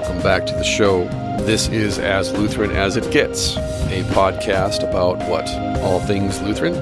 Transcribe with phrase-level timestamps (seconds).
[0.00, 1.04] welcome back to the show.
[1.44, 5.46] This is As Lutheran as It Gets, a podcast about what?
[5.82, 6.72] All things Lutheran,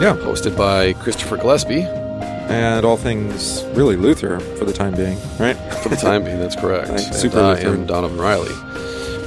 [0.00, 1.82] Yeah, hosted by Christopher Gillespie.
[1.82, 5.56] and all things really Luther for the time being, right?
[5.82, 6.88] For the time being, that's correct.
[6.92, 7.80] Right, And super I Lutheran.
[7.82, 8.52] am Donovan Riley.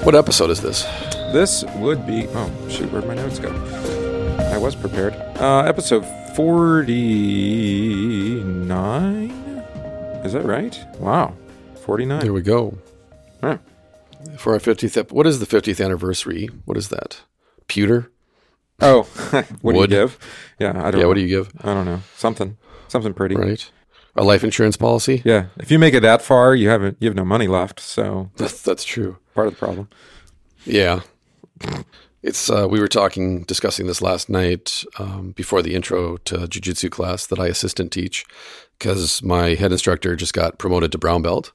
[0.04, 0.82] What episode is this?
[1.32, 3.50] This would be oh shoot, where'd my notes go?
[4.52, 5.14] I was prepared.
[5.40, 6.04] Uh, episode
[6.36, 7.04] forty
[8.44, 9.30] nine.
[10.26, 10.76] Is that right?
[11.00, 11.36] Wow,
[11.86, 12.20] 49.
[12.22, 12.76] There we go.
[13.42, 13.58] Huh.
[14.38, 16.50] For our 50th, ep- what is the 50th anniversary?
[16.66, 17.22] What is that?
[17.68, 18.12] Pewter?
[18.80, 19.04] Oh,
[19.62, 20.18] what do you give?
[20.60, 20.94] Yeah, I don't.
[20.96, 21.08] Yeah, know.
[21.08, 21.52] what do you give?
[21.62, 22.02] I don't know.
[22.16, 23.36] Something, something pretty.
[23.36, 23.70] Right?
[24.16, 25.22] A life insurance policy?
[25.26, 27.80] Yeah, if you make it that far, you haven't you have no money left.
[27.80, 29.18] So That's, that's true.
[29.36, 29.90] part of the problem.
[30.66, 31.02] Yeah.
[32.24, 36.90] It's uh, we were talking discussing this last night um, before the intro to jiu-jitsu
[36.90, 38.26] class that I assistant teach
[38.78, 41.52] because my head instructor just got promoted to brown belt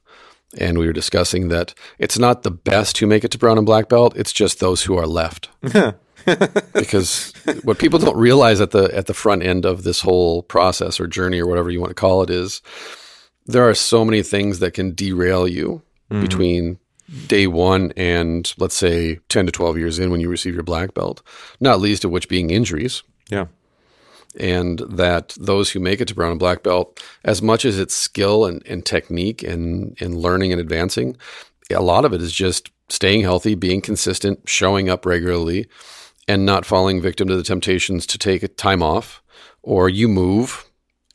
[0.57, 3.65] and we were discussing that it's not the best who make it to brown and
[3.65, 5.49] black belt it's just those who are left.
[6.73, 10.99] Because what people don't realize at the at the front end of this whole process
[10.99, 12.61] or journey or whatever you want to call it is
[13.45, 16.21] there are so many things that can derail you mm-hmm.
[16.21, 16.79] between
[17.27, 20.93] day one and let's say 10 to 12 years in when you receive your black
[20.93, 21.21] belt
[21.59, 23.03] not least of which being injuries.
[23.29, 23.47] Yeah,
[24.39, 27.95] and that those who make it to brown and black belt as much as it's
[27.95, 31.15] skill and, and technique and, and learning and advancing
[31.71, 35.67] a lot of it is just staying healthy being consistent showing up regularly
[36.27, 39.21] and not falling victim to the temptations to take a time off
[39.61, 40.65] or you move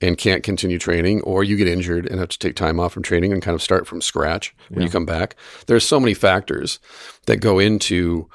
[0.01, 3.03] and can't continue training or you get injured and have to take time off from
[3.03, 5.35] training and kind of start from scratch when you come back.
[5.67, 6.79] There's so many factors
[7.27, 8.29] that go into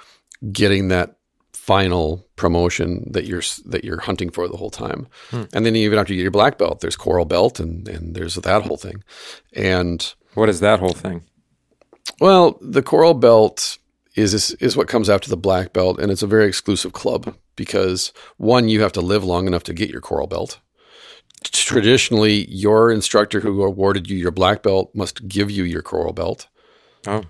[0.51, 1.15] getting that
[1.63, 5.43] final promotion that you're that you're hunting for the whole time hmm.
[5.53, 8.35] and then even after you get your black belt there's coral belt and and there's
[8.35, 9.01] that whole thing
[9.53, 11.23] and what is that whole thing?
[12.19, 13.77] well, the coral belt
[14.15, 17.35] is, is is what comes after the black belt, and it's a very exclusive club
[17.55, 20.59] because one, you have to live long enough to get your coral belt.
[21.43, 26.47] Traditionally, your instructor who awarded you your black belt must give you your coral belt.
[27.05, 27.23] Oh,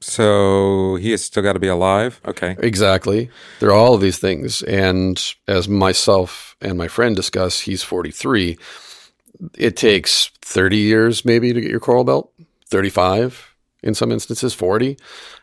[0.00, 2.20] so he has still got to be alive.
[2.26, 2.56] Okay.
[2.58, 3.30] Exactly.
[3.60, 8.10] There are all of these things, and as myself and my friend discuss, he's forty
[8.10, 8.58] three.
[9.56, 12.32] It takes thirty years maybe to get your coral belt.
[12.66, 14.98] Thirty five in some instances, forty.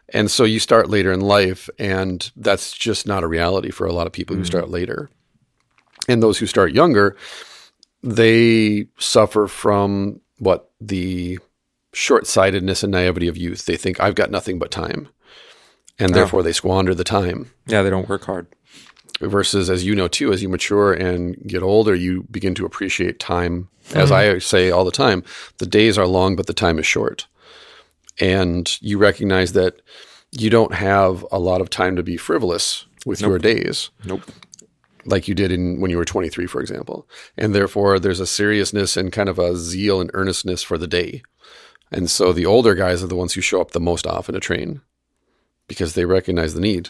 [0.10, 3.94] And so you start later in life, and that's just not a reality for a
[3.94, 4.48] lot of people who mm.
[4.48, 5.10] start later.
[6.08, 7.16] And those who start younger,
[8.04, 11.40] they suffer from what the
[11.94, 13.66] short sightedness and naivety of youth.
[13.66, 15.08] They think, I've got nothing but time.
[16.00, 17.52] And therefore, they squander the time.
[17.68, 18.48] Yeah, they don't work hard.
[19.22, 23.20] Versus, as you know too, as you mature and get older, you begin to appreciate
[23.20, 23.70] time.
[23.94, 24.36] As mm-hmm.
[24.36, 25.24] I say all the time,
[25.60, 27.28] the days are long, but the time is short.
[28.20, 29.82] And you recognize that
[30.34, 34.22] you don't have a lot of time to be frivolous with your days Nope.
[35.06, 38.98] like you did in when you were 23 for example and therefore there's a seriousness
[38.98, 41.22] and kind of a zeal and earnestness for the day
[41.92, 44.40] and so the older guys are the ones who show up the most often to
[44.40, 44.82] train
[45.68, 46.90] because they recognize the need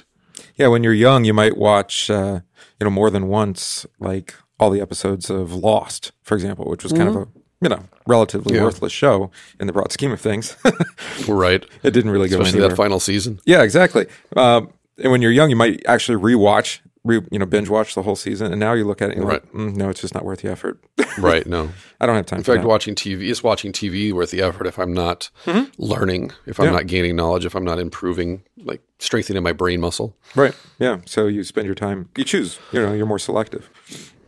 [0.56, 2.42] Yeah, when you're young, you might watch, uh,
[2.80, 6.92] you know, more than once, like all the episodes of Lost, for example, which was
[6.94, 7.28] kind of a,
[7.62, 8.64] you know, relatively Yeah.
[8.64, 10.56] worthless show in the broad scheme of things.
[11.28, 12.70] right it didn't really go especially anywhere.
[12.70, 14.08] that final season yeah, exactly.
[14.36, 18.04] Um, and when you're young, you might actually rewatch, re, you know, binge watch the
[18.04, 18.52] whole season.
[18.52, 19.44] And now you look at it and you're Right.
[19.44, 20.80] like, mm, no, it's just not worth the effort.
[21.20, 21.70] right no
[22.02, 22.68] I don't have time in fact that.
[22.68, 25.30] watching tv is watching tv worth the effort if i'm not
[25.78, 26.74] learning if i'm Mm-hmm.
[26.74, 26.80] Yeah.
[26.80, 30.56] not gaining knowledge if i'm not improving like strengthening my brain muscle Right.
[30.80, 31.02] Yeah.
[31.06, 33.70] So you spend your time, you choose, you know, you're more selective.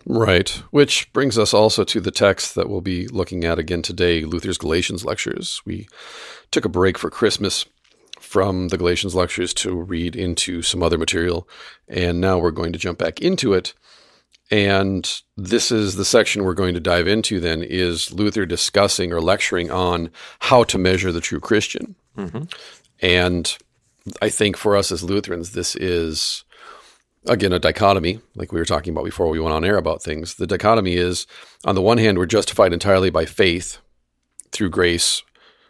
[0.06, 0.50] Right.
[0.70, 4.60] Which brings us also to the text that we'll be looking at again today Luther's
[4.60, 5.62] Galatians lectures.
[5.66, 5.88] We
[6.52, 7.66] took a break for Christmas
[8.26, 11.48] from the Galatians lectures to read into some other material,
[11.88, 13.74] and now we're going to jump back into it.
[14.52, 19.22] And this is the section we're going to dive into then is Luther discussing or
[19.22, 21.96] lecturing on how to measure the true Christian.
[22.18, 22.44] Mm-hmm.
[23.02, 23.58] And
[24.22, 26.44] I think for us as Lutherans, this is
[27.28, 30.36] again a dichotomy like we were talking about before we went on air about things
[30.36, 31.26] the dichotomy is
[31.64, 33.80] on the one hand we're justified entirely by faith
[34.52, 35.24] through grace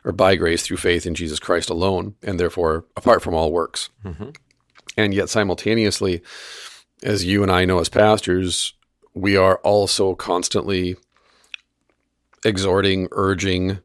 [0.05, 3.89] or by grace through faith in jesus christ alone and therefore apart from all works
[4.05, 4.29] mm-hmm.
[4.95, 6.21] and yet simultaneously
[7.03, 8.73] as you and i know as pastors
[9.13, 10.95] we are also constantly
[12.45, 13.79] exhorting urging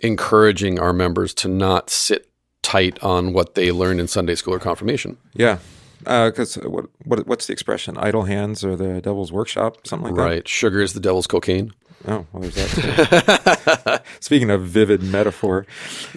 [0.00, 2.30] encouraging our members to not sit
[2.62, 5.58] tight on what they learned in sunday school or confirmation Yeah.
[6.06, 7.98] Uh, because what, what what's the expression?
[7.98, 10.22] Idle hands or the devil's workshop, something like that.
[10.22, 10.48] Right.
[10.48, 11.74] Sugar is the devil's cocaine.
[12.04, 12.12] That.
[12.12, 14.04] Oh, well, there's that.
[14.20, 15.66] Speaking of vivid metaphor,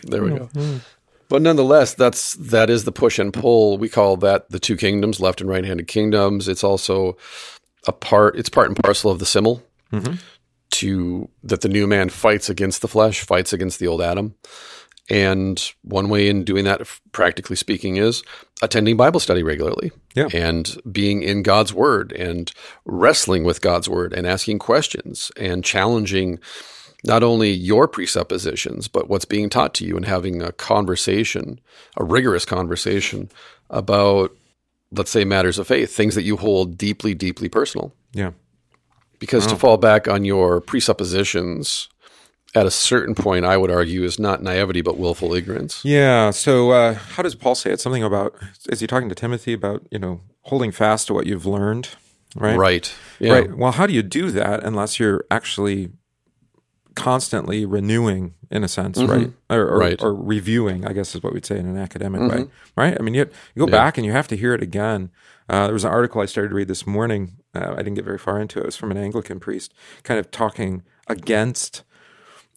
[0.03, 0.49] There we go.
[0.53, 0.77] Mm-hmm.
[1.29, 3.77] But nonetheless, that's that is the push and pull.
[3.77, 6.47] We call that the two kingdoms, left and right-handed kingdoms.
[6.47, 7.17] It's also
[7.87, 8.37] a part.
[8.37, 10.15] It's part and parcel of the simul mm-hmm.
[10.71, 14.35] to that the new man fights against the flesh, fights against the old Adam.
[15.09, 16.81] And one way in doing that,
[17.11, 18.23] practically speaking, is
[18.63, 20.27] attending Bible study regularly Yeah.
[20.33, 22.51] and being in God's Word and
[22.85, 26.39] wrestling with God's Word and asking questions and challenging
[27.05, 31.59] not only your presuppositions, but what's being taught to you and having a conversation,
[31.97, 33.29] a rigorous conversation
[33.69, 34.31] about,
[34.91, 37.93] let's say, matters of faith, things that you hold deeply, deeply personal.
[38.13, 38.31] Yeah.
[39.19, 41.89] Because to fall back on your presuppositions
[42.55, 45.83] at a certain point, I would argue, is not naivety, but willful ignorance.
[45.83, 46.29] Yeah.
[46.31, 47.79] So, uh, how does Paul say it?
[47.79, 48.35] Something about
[48.69, 51.89] is he talking to Timothy about you know holding fast to what you've learned,
[52.35, 52.57] right?
[52.57, 52.93] Right.
[53.19, 53.33] Yeah.
[53.33, 53.57] Right.
[53.57, 55.91] Well, how do you do that unless you're actually
[56.95, 59.31] constantly renewing, in a sense, right?
[59.49, 59.79] Or, or, Mm-hmm.
[59.79, 59.97] Right.
[59.97, 60.05] Mm-hmm.
[60.05, 62.45] or reviewing, I guess is what we'd say in an academic way,
[62.77, 62.95] right?
[62.99, 63.21] I mean, you,
[63.55, 65.09] you go back and you have to hear it again.
[65.49, 67.37] Uh, there was an article I started to read this morning.
[67.55, 68.63] Uh, I didn't get very far into it.
[68.63, 69.73] It was from an Anglican priest,
[70.03, 71.83] kind of talking against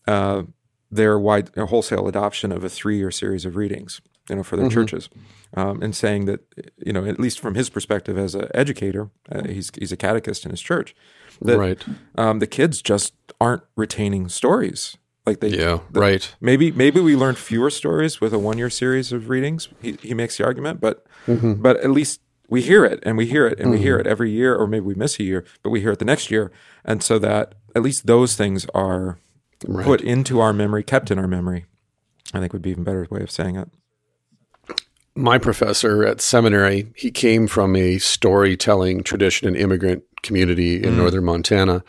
[0.07, 0.43] uh,
[0.91, 4.01] their wide their wholesale adoption of a three-year series of readings,
[4.31, 5.09] you know, for their churches,
[5.57, 6.41] um, and saying that,
[6.85, 10.45] you know, at least from his perspective as an educator, uh, he's he's a catechist
[10.45, 10.95] in his church,
[11.43, 11.85] that Right.
[12.17, 15.49] um, the kids just aren't retaining stories like they.
[15.49, 15.81] Yeah.
[15.91, 16.33] Right.
[16.41, 19.69] Maybe maybe we learned fewer stories with a one-year series of readings.
[19.83, 21.55] He he makes the argument, but Mm-hmm.
[21.55, 24.31] but at least we hear it and we hear it and we hear it every
[24.31, 26.53] year, or maybe we miss a year, but we hear it the next year,
[26.85, 29.19] and so that at least those things are
[29.67, 29.87] Right.
[29.87, 31.67] put into our memory, kept in our memory.
[32.35, 33.69] I think would be even better way of saying it.
[35.15, 41.25] my professor at seminary, he came from a storytelling tradition and immigrant community in northern
[41.25, 41.83] Montana.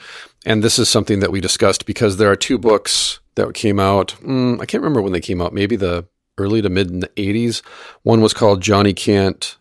[0.46, 4.16] And this is something that we discussed because there are two books that came out.
[4.22, 6.06] Mm, I can't remember when they came out, maybe the
[6.38, 7.62] early to mid 80s.
[8.04, 9.58] One was called Johnny Can't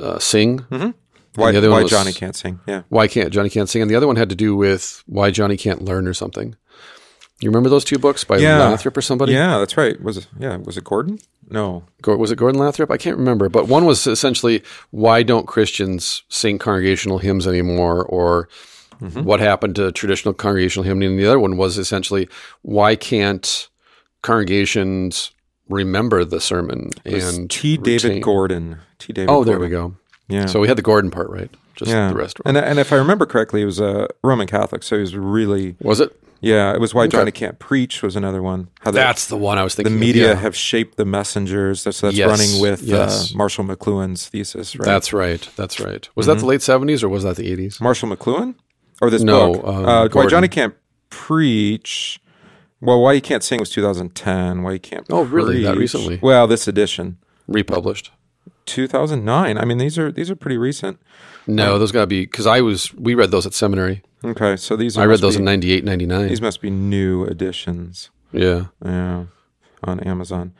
[0.00, 0.66] uh, Sing.
[1.34, 2.60] Why, the other why was- Johnny can't sing?
[2.66, 3.80] Yeah, Why can't Johnny Can't Sing?
[3.80, 6.56] And the other one had to do with why Johnny can't learn or something.
[7.42, 8.58] You remember those two books by Yeah.
[8.68, 9.32] Lathrop or somebody?
[9.32, 10.00] yeah, that's right.
[10.02, 10.26] Was it?
[10.38, 11.18] Yeah, was it Gordon?
[11.50, 12.90] No, was it Gordon Lathrop?
[12.90, 18.48] I can't remember, but one was essentially why don't Christians sing congregational hymns anymore, or
[19.00, 19.24] mm-hmm.
[19.24, 21.10] what happened to traditional congregational hymning?
[21.10, 22.28] And the other one was essentially
[22.62, 23.68] why can't
[24.22, 25.32] congregations
[25.68, 27.76] remember the sermon and T.
[27.76, 28.78] David retain- Gordon.
[28.98, 29.12] T.
[29.12, 29.30] David.
[29.30, 29.70] Oh, there Gordon.
[29.70, 29.96] we go.
[30.28, 30.46] Yeah.
[30.46, 31.50] So we had the Gordon part right.
[31.74, 32.08] Just yeah.
[32.08, 32.38] the rest.
[32.44, 35.76] And and if I remember correctly, he was a Roman Catholic, so he was really
[35.80, 36.18] was it?
[36.42, 36.74] Yeah.
[36.74, 38.68] It was why Johnny can't preach was another one.
[38.80, 39.94] How the, That's the one I was thinking.
[39.94, 40.34] The media yeah.
[40.34, 41.84] have shaped the messengers.
[41.84, 43.32] That's that's Yes, running with yes.
[43.32, 44.84] uh, Marshall McLuhan's thesis, right?
[44.84, 45.48] That's right.
[45.56, 46.06] That's right.
[46.14, 47.80] Was that the late seventies or was that the eighties?
[47.80, 48.56] Marshall McLuhan
[49.00, 49.64] or this No, book?
[49.64, 50.74] uh, uh, why Johnny can't
[51.10, 52.20] preach.
[52.80, 54.62] Well, why he can't sing was 2010.
[54.64, 55.06] Why he can't?
[55.08, 55.62] Oh, really?
[55.62, 56.18] That recently?
[56.20, 58.10] Well, this edition, Republished.
[58.66, 59.58] 2009.
[59.58, 61.00] I mean, these are these are pretty recent.
[61.46, 62.92] No, those got to be because I was.
[62.94, 64.02] We read those at seminary.
[64.24, 66.28] Okay, so these are, I read those be, in 98, 99.
[66.28, 68.10] These must be new editions.
[68.30, 68.66] Yeah.
[68.84, 69.24] Yeah,
[69.82, 70.54] on Amazon.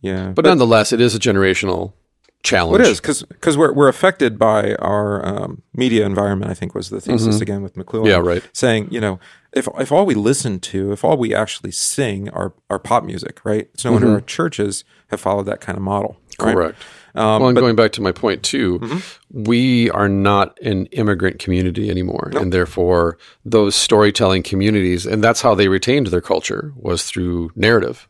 [0.00, 1.94] Yeah, But, nonetheless, it is a generational
[2.42, 2.84] challenge.
[2.84, 6.50] It is because because we're we're affected by our um, media environment.
[6.50, 8.02] I think was the thesis again with McLuhan.
[8.02, 8.06] Mm-hmm.
[8.06, 8.48] Yeah, right.
[8.52, 9.18] Saying you know
[9.52, 13.40] if if all we listen to, if all we actually sing are are pop music,
[13.44, 13.68] right?
[13.74, 16.18] It's no wonder our churches have followed that kind of model.
[16.38, 16.48] right?
[16.48, 16.56] Mm-hmm.
[16.58, 16.78] Correct.
[17.16, 18.98] Um, well, and going back to my point too, Mm-hmm.
[19.44, 25.54] we are not an immigrant community anymore, and therefore those storytelling communities, and that's how
[25.54, 28.08] they retained their culture was through narrative,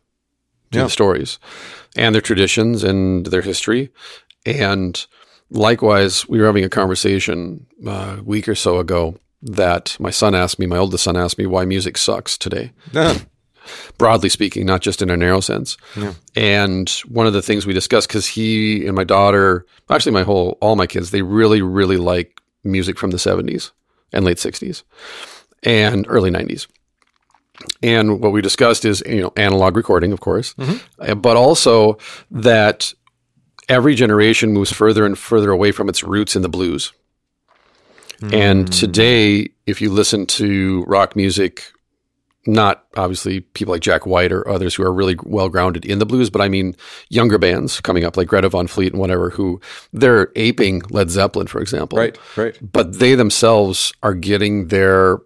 [0.71, 0.85] through Yeah.
[0.85, 1.39] the stories,
[1.95, 3.89] and their traditions and their history,
[4.45, 5.05] and
[5.49, 10.35] likewise, we were having a conversation uh, a week or so ago that my son
[10.35, 12.71] asked me, my oldest son asked me, why music sucks today.
[13.67, 13.91] Yeah.
[13.97, 15.77] broadly speaking, not just in a narrow sense.
[16.35, 20.57] And one of the things we discussed, because he and my daughter, actually my whole,
[20.61, 23.71] all my kids, they really, really like music from the 70s
[24.13, 24.83] and late 60s
[25.63, 26.67] and early 90s.
[27.81, 30.53] And what we discussed is, you know, analog recording, of course,
[30.99, 31.97] uh, but also
[32.29, 32.93] that
[33.67, 36.93] every generation moves further and further away from its roots in the blues.
[38.33, 41.71] And today, if you listen to rock music,
[42.47, 46.05] not obviously people like Jack White or others who are really well grounded in the
[46.05, 46.75] blues, but I mean
[47.09, 49.59] younger bands coming up like Greta Van Fleet and whatever, who
[49.93, 51.99] they're aping Led Zeppelin, for example.
[51.99, 52.17] Right.
[52.35, 52.57] Right.
[52.61, 55.19] But they themselves are getting their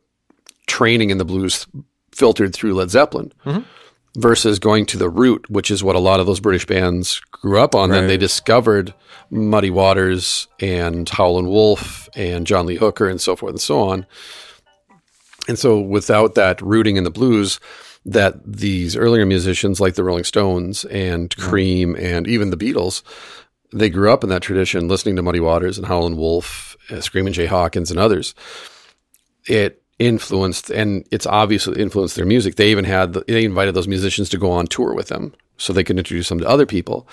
[0.68, 1.68] training in the blues
[2.12, 3.62] filtered through Led Zeppelin mm-hmm.
[4.20, 7.60] versus going to the root, which is what a lot of those British bands grew
[7.60, 7.90] up on.
[7.90, 8.94] Then they discovered
[9.30, 14.06] Muddy Waters and Howlin' Wolf and John Lee Hooker and so forth and so on.
[15.52, 17.60] And so without that rooting in the blues,
[18.06, 23.04] that these earlier musicians like the Rolling Stones and Cream and even the Beatles,
[23.74, 27.34] they grew up in that tradition, listening to Muddy Waters and Howlin' Wolf, uh, Screaming
[27.34, 28.34] Jay Hawkins, and others.
[29.46, 32.56] It influenced, and it's obviously influenced their music.
[32.56, 35.84] They even had they invited those musicians to go on tour with them, so they
[35.84, 37.10] could introduce them to other people.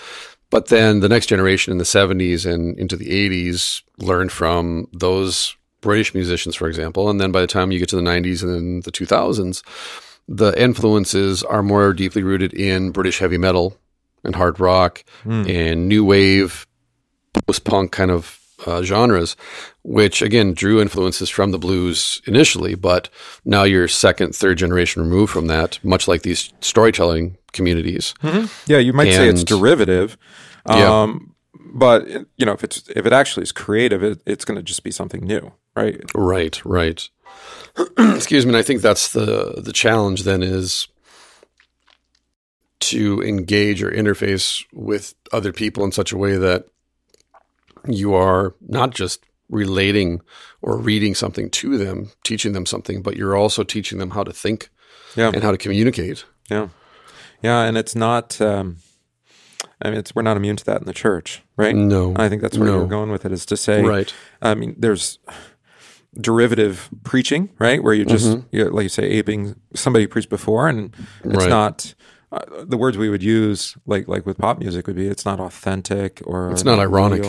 [0.48, 5.57] But then the next generation in the 70s and into the 80s learned from those
[5.80, 7.08] British musicians, for example.
[7.08, 9.62] And then by the time you get to the 90s and then the 2000s,
[10.28, 13.78] the influences are more deeply rooted in British heavy metal
[14.24, 15.48] and hard rock mm.
[15.48, 16.66] and new wave,
[17.46, 19.36] post punk kind of uh, genres,
[19.82, 23.08] which again drew influences from the blues initially, but
[23.44, 28.14] now you're second, third generation removed from that, much like these storytelling communities.
[28.22, 28.70] Mm-hmm.
[28.70, 30.18] Yeah, you might and, say it's derivative.
[30.66, 31.27] Um, yeah.
[31.70, 34.82] But you know, if it's if it actually is creative, it, it's going to just
[34.82, 36.00] be something new, right?
[36.14, 37.08] Right, right.
[37.98, 40.88] excuse me, and I think that's the the challenge then is
[42.80, 46.66] to engage or interface with other people in such a way that
[47.86, 50.20] you are not just relating
[50.62, 54.32] or reading something to them, teaching them something, but you're also teaching them how to
[54.32, 54.70] think
[55.16, 55.30] yeah.
[55.32, 56.24] and how to communicate.
[56.50, 56.68] Yeah.
[57.42, 57.62] Yeah.
[57.62, 58.78] And it's not, um,
[59.82, 61.74] I mean, it's, we're not immune to that in the church, right?
[61.74, 62.14] No.
[62.16, 62.78] I think that's where no.
[62.78, 64.12] you're going with it is to say, right.
[64.42, 65.18] I mean, there's,
[66.20, 67.82] derivative preaching, right?
[67.82, 68.74] Where you're just, mm-hmm.
[68.74, 70.94] like you say, aping somebody preached before, and
[71.24, 71.48] it's right.
[71.48, 71.94] not
[72.32, 75.40] uh, the words we would use, like like with pop music, would be it's not
[75.40, 77.24] authentic or it's not ironic.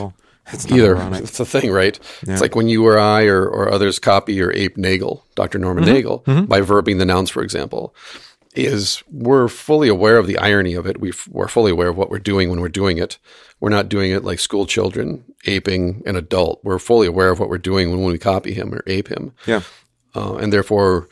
[0.52, 0.98] It's not either.
[0.98, 1.24] Ironic.
[1.24, 2.00] It's a thing, right?
[2.26, 2.34] Yeah.
[2.34, 5.60] It's like when you or I or, or others copy or ape Nagel, Dr.
[5.60, 5.94] Norman mm-hmm.
[5.94, 6.46] Nagel, mm-hmm.
[6.46, 7.94] by verbing the nouns, for example
[8.56, 11.00] is we're fully aware of the irony of it.
[11.00, 13.18] we are fully aware of what we're doing when we're doing it.
[13.60, 16.60] We're not doing it like school children aping an adult.
[16.64, 19.34] We're fully aware of what we're doing when, we copy him or ape him.
[19.46, 19.62] Yeah.
[20.16, 21.10] Uh, and therefore,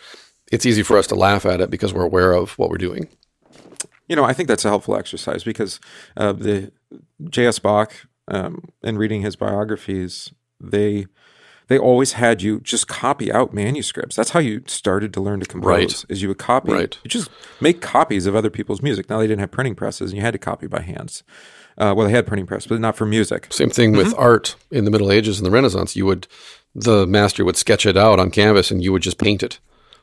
[0.51, 3.10] it's easy for us to laugh at it because we're aware of what we're doing.
[4.08, 5.79] You know, I think that's a helpful exercise because
[6.15, 6.72] uh, the
[7.29, 7.60] J.S.
[7.60, 7.94] Bach,
[8.29, 11.08] um, in reading his biographies, they
[11.67, 14.15] they always had you just copy out manuscripts.
[14.15, 15.67] That's how you started to learn to compose.
[15.67, 16.05] Right.
[16.09, 16.71] Is you would copy.
[16.71, 16.97] Right.
[17.03, 19.09] You just make copies of other people's music.
[19.09, 21.24] Now they didn't have printing presses, and you had to copy by hands.
[21.77, 23.47] Uh, well, they had printing press, but not for music.
[23.51, 24.00] Same thing mm-hmm.
[24.00, 25.95] with art in the Middle Ages and the Renaissance.
[25.95, 26.27] You would,
[26.74, 29.59] the master would sketch it out on canvas, and you would just paint it,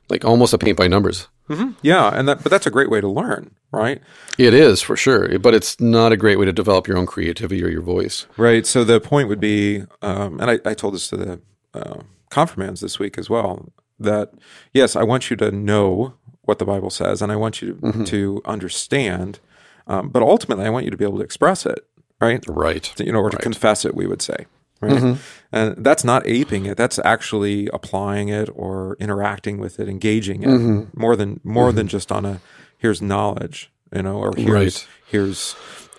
[0.08, 1.26] like almost a paint by numbers.
[1.48, 1.72] Mm-hmm.
[1.82, 4.00] Yeah, and that, but that's a great way to learn, right?
[4.38, 7.62] It is for sure, but it's not a great way to develop your own creativity
[7.62, 8.26] or your voice.
[8.36, 8.64] Right.
[8.66, 11.40] So the point would be, um, and I, I, told this to the
[11.74, 12.00] uh,
[12.30, 14.32] confirmands this week as well that
[14.72, 17.80] yes, I want you to know what the Bible says, and I want you to,
[17.80, 18.04] mm-hmm.
[18.04, 19.40] to understand,
[19.86, 21.86] um, but ultimately, I want you to be able to express it,
[22.20, 22.44] right?
[22.46, 22.98] Right.
[23.00, 23.42] You know, or to right.
[23.42, 24.46] confess it, we would say.
[24.80, 24.92] Right?
[24.92, 25.20] Mm-hmm.
[25.52, 26.76] And that's not aping it.
[26.76, 31.00] That's actually applying it or interacting with it, engaging it mm-hmm.
[31.00, 31.90] more than more than mm-hmm.
[31.90, 32.40] just on a
[32.76, 34.88] here's knowledge, you know, or here's right.
[35.06, 35.54] here's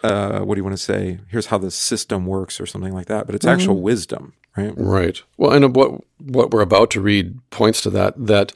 [0.06, 1.20] uh, what do you want to say?
[1.28, 3.26] Here's how the system works, or something like that.
[3.26, 3.84] But it's actual mm-hmm.
[3.84, 4.74] wisdom, right?
[4.76, 5.22] Right.
[5.38, 8.14] Well, and what what we're about to read points to that.
[8.18, 8.54] That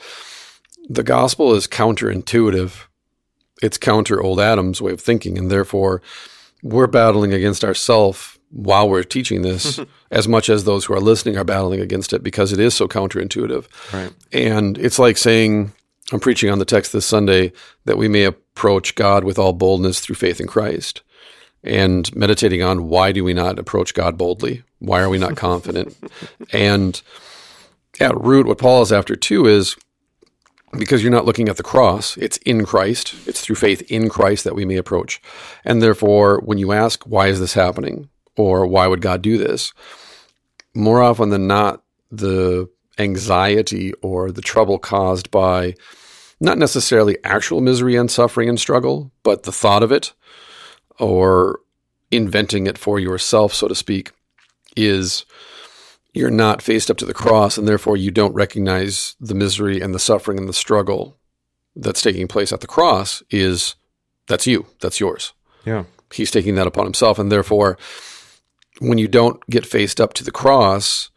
[0.88, 2.86] the gospel is counterintuitive.
[3.62, 6.02] It's counter old Adam's way of thinking, and therefore
[6.62, 9.80] we're battling against ourselves while we're teaching this,
[10.12, 12.88] as much as those who are listening are battling against it because it is so
[12.88, 13.66] counterintuitive.
[13.94, 14.12] Right.
[14.32, 15.72] And it's like saying,
[16.12, 17.52] I'm preaching on the text this Sunday
[17.86, 21.02] that we may approach God with all boldness through faith in Christ
[21.64, 24.64] and meditating on why do we not approach God boldly?
[24.80, 25.96] Why are we not confident?
[26.54, 27.02] and
[28.00, 29.76] at root, what Paul is after too is
[30.78, 33.16] because you're not looking at the cross, it's in Christ.
[33.26, 35.22] It's through faith in Christ that we may approach.
[35.66, 38.10] And therefore, when you ask, why is this happening?
[38.38, 39.74] Or why would God do this?
[40.76, 45.76] More often than not, the anxiety or the trouble caused by
[46.40, 50.14] not necessarily actual misery and suffering and struggle, but the thought of it
[51.00, 51.60] or
[52.12, 54.12] inventing it for yourself, so to speak,
[54.76, 55.26] is
[56.14, 59.94] you're not faced up to the cross and therefore you don't recognize the misery and
[59.94, 61.18] the suffering and the struggle
[61.76, 63.76] that's taking place at the cross is
[64.28, 65.34] that's you, that's yours.
[65.66, 65.86] Yeah.
[66.12, 67.78] He's taking that upon himself and therefore
[68.80, 71.10] when you don't get faced up to the cross,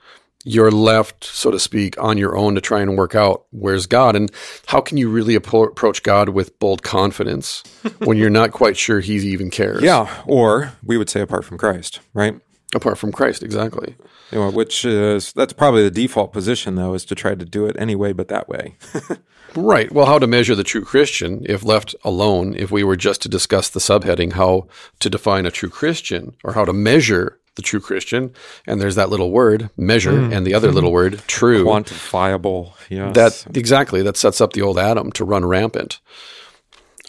[0.45, 4.17] you're left, so to speak, on your own to try and work out where's God
[4.17, 4.31] and
[4.67, 7.63] how can you really approach God with bold confidence
[7.99, 9.83] when you're not quite sure He even cares?
[9.83, 12.41] Yeah, or we would say apart from Christ, right?
[12.75, 13.97] Apart from Christ, exactly.
[14.31, 17.67] You know, which is that's probably the default position, though, is to try to do
[17.67, 18.77] it anyway, but that way.
[19.55, 19.93] right.
[19.93, 22.55] Well, how to measure the true Christian if left alone?
[22.57, 24.69] If we were just to discuss the subheading, how
[25.01, 28.33] to define a true Christian, or how to measure the true Christian.
[28.67, 30.35] And there's that little word, measure, mm.
[30.35, 31.65] and the other little word, true.
[31.65, 32.75] Quantifiable.
[32.89, 33.15] Yes.
[33.15, 36.01] That exactly that sets up the old Adam to run rampant.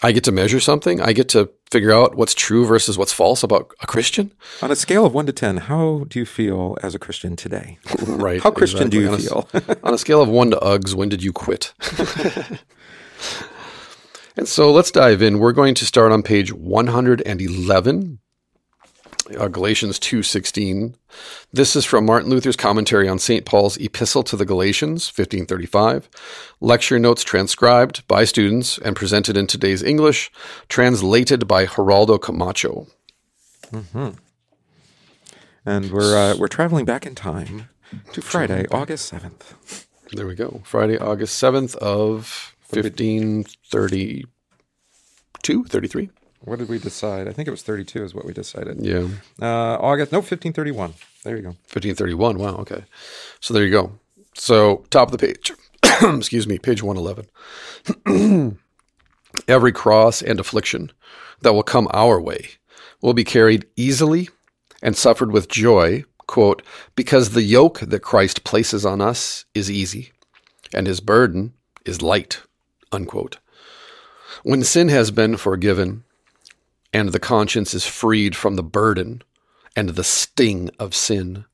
[0.03, 1.00] I get to measure something.
[1.00, 4.33] I get to figure out what's true versus what's false about a Christian.
[4.62, 7.79] On a scale of one to 10, how do you feel as a Christian today?
[8.05, 8.41] Right.
[8.43, 9.50] How Christian do you On a- feel?
[9.81, 11.73] on a scale of one to Uggs, when did you quit?
[14.38, 15.39] and so let's dive in.
[15.39, 18.19] We're going to start on page 111,
[19.37, 20.95] uh, Galatians 2:16.
[21.51, 23.45] This is from Martin Luther's commentary on St.
[23.45, 26.09] Paul's Epistle to the Galatians, 1535.
[26.59, 30.31] Lecture notes transcribed by students and presented in today's English,
[30.69, 32.87] translated by Haroldo Camacho.
[35.65, 37.69] and we're uh, we're traveling back in time
[38.13, 39.85] to Friday, August 7th.
[40.11, 40.61] There we go.
[40.63, 46.09] Friday, August 7th of 1532, 33.
[46.45, 47.27] What did we decide?
[47.27, 48.81] I think it was 32 is what we decided.
[48.81, 49.07] Yeah.
[49.41, 50.93] Uh, August, no, 1531.
[51.23, 51.50] There you go.
[51.50, 52.38] 1531.
[52.38, 52.55] Wow.
[52.57, 52.83] Okay.
[53.39, 53.93] So there you go.
[54.35, 55.53] So top of the page.
[56.17, 56.59] Excuse me.
[56.59, 58.57] Page 111.
[59.47, 60.91] Every cross and affliction
[61.41, 62.50] that will come our way
[63.01, 64.29] will be carried easily
[64.81, 66.62] and suffered with joy, quote,
[66.95, 70.12] because the yoke that Christ places on us is easy
[70.73, 71.53] and his burden
[71.85, 72.41] is light,
[72.91, 73.38] unquote.
[74.43, 76.03] When sin has been forgiven
[76.93, 79.23] and the conscience is freed from the burden
[79.75, 81.45] and the sting of sin,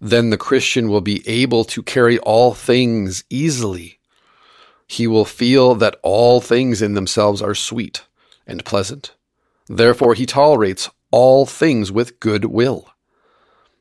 [0.00, 4.00] then the Christian will be able to carry all things easily.
[4.88, 8.02] He will feel that all things in themselves are sweet
[8.46, 9.14] and pleasant.
[9.68, 12.88] Therefore, he tolerates all things with good will.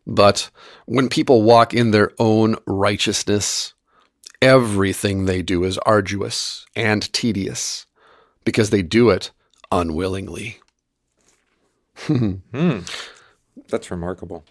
[0.05, 0.51] But
[0.85, 3.73] when people walk in their own righteousness,
[4.41, 7.87] everything they do is arduous and tedious
[8.43, 9.31] because they do it
[9.71, 10.59] unwillingly.
[12.07, 12.31] Hmm.
[12.53, 12.79] Hmm.
[13.69, 14.45] That's remarkable.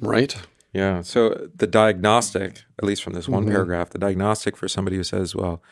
[0.00, 0.34] Right?
[0.72, 1.02] Yeah.
[1.02, 3.52] So the diagnostic, at least from this one mm-hmm.
[3.52, 5.62] paragraph, the diagnostic for somebody who says, "Well,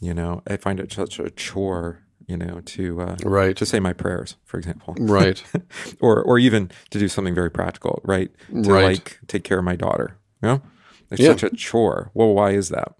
[0.00, 3.56] you know, I find it such a chore, you know, to uh, Right.
[3.56, 5.42] to say my prayers, for example, Right.
[6.00, 8.30] or or even to do something very practical, right?
[8.50, 8.84] To Right.
[8.84, 10.18] like take care of my daughter.
[10.42, 10.62] You know,
[11.10, 11.28] it's Yeah.
[11.28, 12.10] such a chore.
[12.14, 12.94] Well, why is that?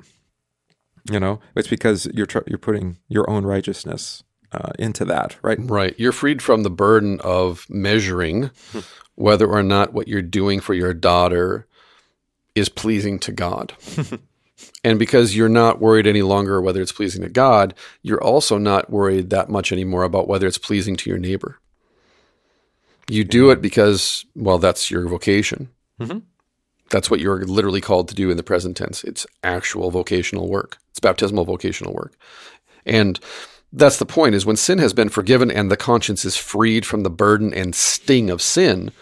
[1.11, 5.58] You know, it's because you're tr- you're putting your own righteousness uh, into that, right?
[5.60, 5.94] Right.
[5.98, 8.50] You're freed from the burden of measuring
[9.14, 11.66] whether or not what you're doing for your daughter
[12.54, 13.74] is pleasing to God.
[14.84, 18.90] and because you're not worried any longer whether it's pleasing to God, you're also not
[18.90, 21.58] worried that much anymore about whether it's pleasing to your neighbor.
[23.08, 25.70] You do it because, well, that's your vocation.
[26.00, 26.22] Mhm.
[26.90, 29.02] That's what you're literally called to do in the present tense.
[29.02, 30.78] It's actual vocational work.
[30.90, 32.14] It's baptismal vocational work.
[32.84, 33.18] And
[33.72, 37.02] that's the point is when sin has been forgiven and the conscience is freed from
[37.02, 38.92] the burden and sting of sin,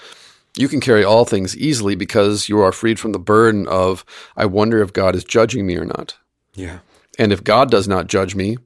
[0.56, 4.04] you can carry all things easily because you are freed from the burden of,
[4.36, 6.16] I wonder if God is judging me or not.
[6.54, 6.80] Yeah.
[7.18, 8.58] And if God does not judge me,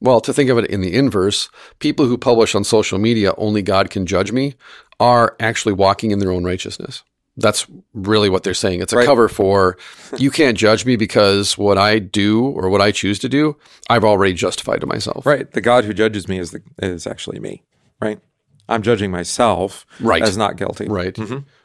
[0.00, 3.62] well, to think of it in the inverse, people who publish on social media, only
[3.62, 4.54] God can judge me,
[4.98, 7.04] are actually walking in their own righteousness.
[7.36, 8.82] That's really what they're saying.
[8.82, 9.06] It's a Right.
[9.06, 9.78] cover for
[10.18, 13.56] you can't judge me because what I do or what I choose to do,
[13.88, 15.24] I've already justified to myself.
[15.24, 15.50] Right.
[15.50, 17.62] The God who judges me is the, is actually me.
[18.02, 18.20] Right.
[18.68, 20.22] I'm judging myself Right.
[20.22, 20.86] as not guilty.
[20.88, 21.16] Right.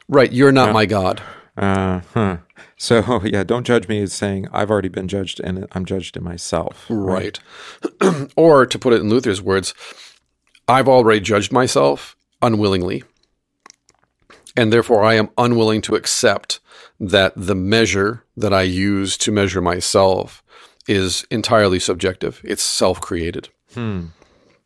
[0.08, 0.32] Right.
[0.32, 1.20] You're not my God.
[1.56, 2.36] Uh huh.
[2.78, 6.24] So yeah, don't judge me as saying I've already been judged and I'm judged in
[6.24, 6.86] myself.
[6.88, 7.38] Right.
[8.36, 9.74] or to put it in Luther's words,
[10.66, 13.02] I've already judged myself unwillingly.
[14.58, 16.58] And therefore, I am unwilling to accept
[16.98, 20.42] that the measure that I use to measure myself
[20.88, 22.40] is entirely subjective.
[22.42, 23.50] It's self created.
[23.74, 24.06] Hmm.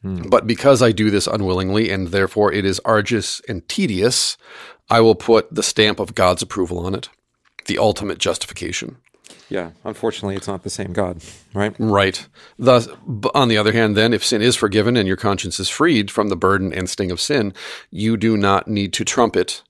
[0.00, 0.30] Hmm.
[0.30, 4.38] But because I do this unwillingly and therefore it is arduous and tedious,
[4.88, 7.10] I will put the stamp of God's approval on it,
[7.66, 8.96] the ultimate justification.
[9.50, 9.72] Yeah.
[9.84, 11.20] Unfortunately, it's not the same God.
[11.52, 11.74] Right.
[11.78, 12.26] Right.
[12.58, 12.88] Thus,
[13.34, 16.30] on the other hand, then, if sin is forgiven and your conscience is freed from
[16.30, 17.52] the burden and sting of sin,
[17.90, 19.62] you do not need to trumpet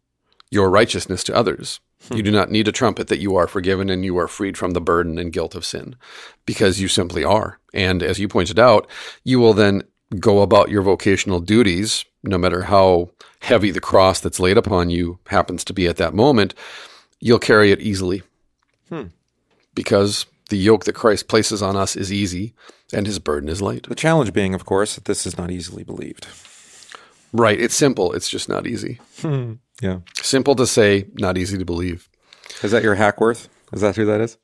[0.52, 1.80] your righteousness to others.
[2.08, 2.16] Hmm.
[2.16, 4.72] You do not need to trumpet that you are forgiven and you are freed from
[4.72, 5.96] the burden and guilt of sin,
[6.44, 7.58] because you simply are.
[7.72, 8.86] And as you pointed out,
[9.24, 9.82] you will then
[10.18, 13.10] go about your vocational duties, no matter how
[13.40, 16.54] heavy the cross that's laid upon you happens to be at that moment,
[17.18, 18.22] you'll carry it easily
[18.90, 19.04] hmm.
[19.74, 22.52] because the yoke that Christ places on us is easy
[22.92, 23.88] and his burden is light.
[23.88, 26.26] The challenge being, of course, that this is not easily believed.
[27.32, 27.58] Right.
[27.58, 28.12] It's simple.
[28.12, 29.00] It's just not easy.
[29.22, 29.54] Hmm.
[29.80, 29.98] Yeah.
[30.20, 32.08] Simple to say, not easy to believe.
[32.62, 33.48] Is that your Hackworth?
[33.72, 34.36] Is that who that is?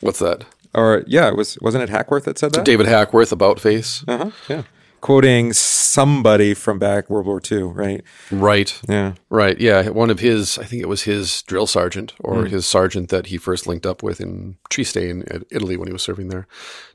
[0.00, 0.44] What's that?
[0.74, 2.64] Or yeah, it was wasn't it Hackworth that said that?
[2.64, 4.04] David Hackworth, About Face.
[4.08, 4.30] Uh huh.
[4.48, 4.62] Yeah.
[5.04, 8.02] Quoting somebody from back World War II, right?
[8.30, 8.80] Right.
[8.88, 9.12] Yeah.
[9.28, 9.60] Right.
[9.60, 9.90] Yeah.
[9.90, 12.46] One of his, I think it was his drill sergeant or hmm.
[12.46, 16.02] his sergeant that he first linked up with in Trieste in Italy when he was
[16.02, 16.46] serving there.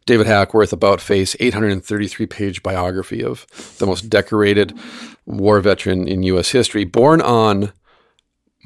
[0.07, 3.45] David Hackworth, about face, 833 page biography of
[3.77, 4.75] the most decorated
[5.27, 6.49] war veteran in U.S.
[6.49, 7.73] history, born on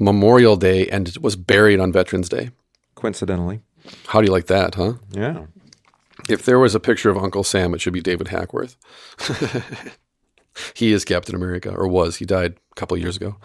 [0.00, 2.48] Memorial Day and was buried on Veterans Day.
[2.94, 3.60] Coincidentally.
[4.06, 4.94] How do you like that, huh?
[5.10, 5.44] Yeah.
[6.28, 8.76] If there was a picture of Uncle Sam, it should be David Hackworth.
[10.74, 12.16] he is Captain America, or was.
[12.16, 13.36] He died a couple years ago,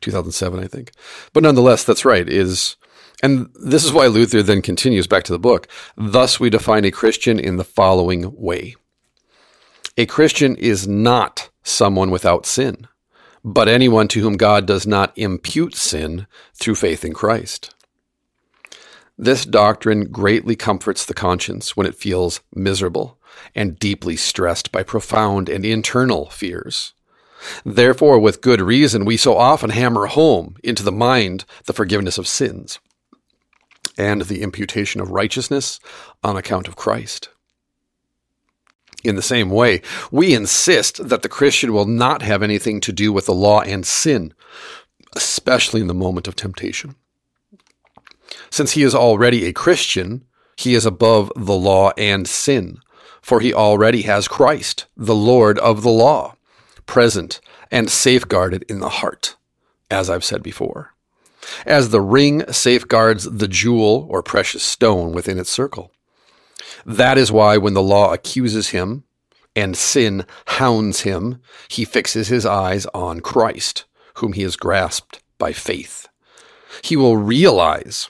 [0.00, 0.92] 2007, I think.
[1.32, 2.28] But nonetheless, that's right.
[2.28, 2.76] Is
[3.22, 5.68] and this is why Luther then continues back to the book.
[5.96, 8.74] Thus, we define a Christian in the following way:
[9.96, 12.88] A Christian is not someone without sin,
[13.44, 17.73] but anyone to whom God does not impute sin through faith in Christ.
[19.16, 23.18] This doctrine greatly comforts the conscience when it feels miserable
[23.54, 26.94] and deeply stressed by profound and internal fears.
[27.64, 32.26] Therefore, with good reason, we so often hammer home into the mind the forgiveness of
[32.26, 32.80] sins
[33.96, 35.78] and the imputation of righteousness
[36.24, 37.28] on account of Christ.
[39.04, 43.12] In the same way, we insist that the Christian will not have anything to do
[43.12, 44.32] with the law and sin,
[45.14, 46.96] especially in the moment of temptation.
[48.54, 50.22] Since he is already a Christian,
[50.56, 52.78] he is above the law and sin,
[53.20, 56.36] for he already has Christ, the Lord of the law,
[56.86, 57.40] present
[57.72, 59.34] and safeguarded in the heart,
[59.90, 60.94] as I've said before,
[61.66, 65.90] as the ring safeguards the jewel or precious stone within its circle.
[66.86, 69.02] That is why when the law accuses him
[69.56, 73.84] and sin hounds him, he fixes his eyes on Christ,
[74.18, 76.06] whom he has grasped by faith.
[76.82, 78.08] He will realize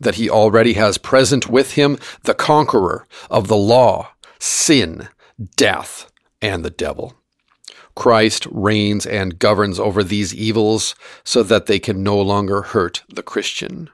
[0.00, 5.08] that he already has present with him the conqueror of the law, sin,
[5.56, 6.10] death,
[6.42, 7.14] and the devil.
[7.94, 13.22] Christ reigns and governs over these evils so that they can no longer hurt the
[13.22, 13.88] Christian.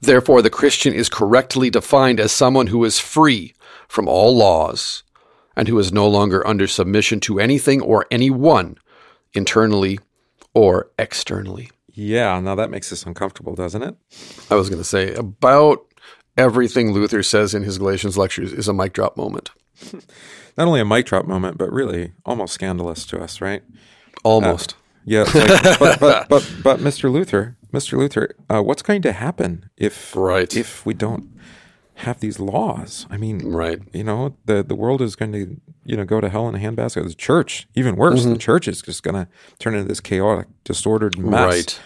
[0.00, 3.54] Therefore, the Christian is correctly defined as someone who is free
[3.88, 5.02] from all laws
[5.56, 8.76] and who is no longer under submission to anything or anyone,
[9.34, 9.98] internally
[10.54, 11.70] or externally.
[11.98, 13.96] Yeah, now that makes us uncomfortable, doesn't it?
[14.50, 15.80] I was going to say about
[16.36, 19.50] everything Luther says in his Galatians lectures is a mic drop moment.
[20.58, 23.62] Not only a mic drop moment, but really almost scandalous to us, right?
[24.24, 24.74] Almost.
[24.74, 27.10] Uh, yeah, like, but, but, but but Mr.
[27.10, 27.96] Luther, Mr.
[27.96, 30.54] Luther, uh, what's going to happen if right.
[30.54, 31.30] if we don't
[31.96, 33.06] have these laws?
[33.10, 33.80] I mean, right?
[33.92, 36.58] You know, the the world is going to you know go to hell in a
[36.58, 37.06] handbasket.
[37.06, 38.32] The church, even worse, mm-hmm.
[38.32, 39.28] the church is just going to
[39.58, 41.32] turn into this chaotic, disordered mess.
[41.32, 41.80] Right.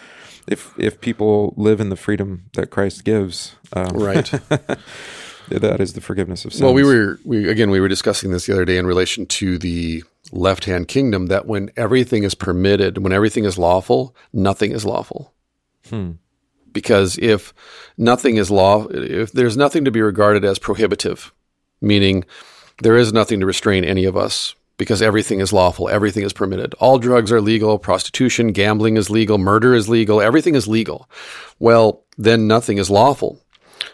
[0.48, 4.24] If if people live in the freedom that Christ gives, um, right.
[5.48, 6.62] that is the forgiveness of sins.
[6.62, 9.58] Well, we were we again we were discussing this the other day in relation to
[9.58, 14.84] the left hand kingdom that when everything is permitted, when everything is lawful, nothing is
[14.84, 15.34] lawful.
[15.88, 16.12] Hmm.
[16.72, 17.52] Because if
[17.96, 21.32] nothing is law, if there's nothing to be regarded as prohibitive,
[21.80, 22.24] meaning
[22.82, 26.74] there is nothing to restrain any of us because everything is lawful, everything is permitted.
[26.74, 31.08] All drugs are legal, prostitution, gambling is legal, murder is legal, everything is legal.
[31.58, 33.42] Well, then nothing is lawful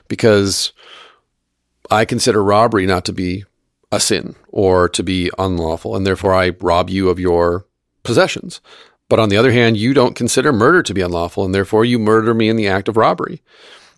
[0.07, 0.73] because
[1.91, 3.45] I consider robbery not to be
[3.91, 7.67] a sin or to be unlawful, and therefore I rob you of your
[8.03, 8.61] possessions.
[9.09, 11.99] But on the other hand, you don't consider murder to be unlawful, and therefore you
[11.99, 13.43] murder me in the act of robbery.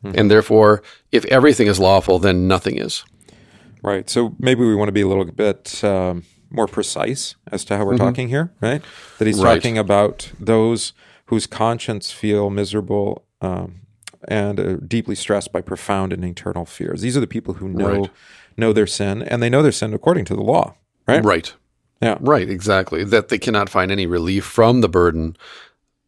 [0.04, 0.18] Mm-hmm.
[0.18, 3.04] And therefore, if everything is lawful, then nothing is.
[3.82, 4.08] Right.
[4.08, 7.84] So maybe we want to be a little bit um, more precise as to how
[7.84, 8.04] we're mm-hmm.
[8.04, 8.82] talking here, right?
[9.18, 9.54] That he's right.
[9.54, 10.92] talking about those
[11.26, 13.80] whose conscience feel miserable um,
[14.26, 17.02] and uh, deeply stressed by profound and eternal fears.
[17.02, 18.10] These are the people who know right.
[18.56, 20.74] know their sin, and they know their sin according to the law.
[21.06, 21.24] Right.
[21.24, 21.54] Right.
[22.00, 22.18] Yeah.
[22.20, 22.48] Right.
[22.48, 23.04] Exactly.
[23.04, 25.36] That they cannot find any relief from the burden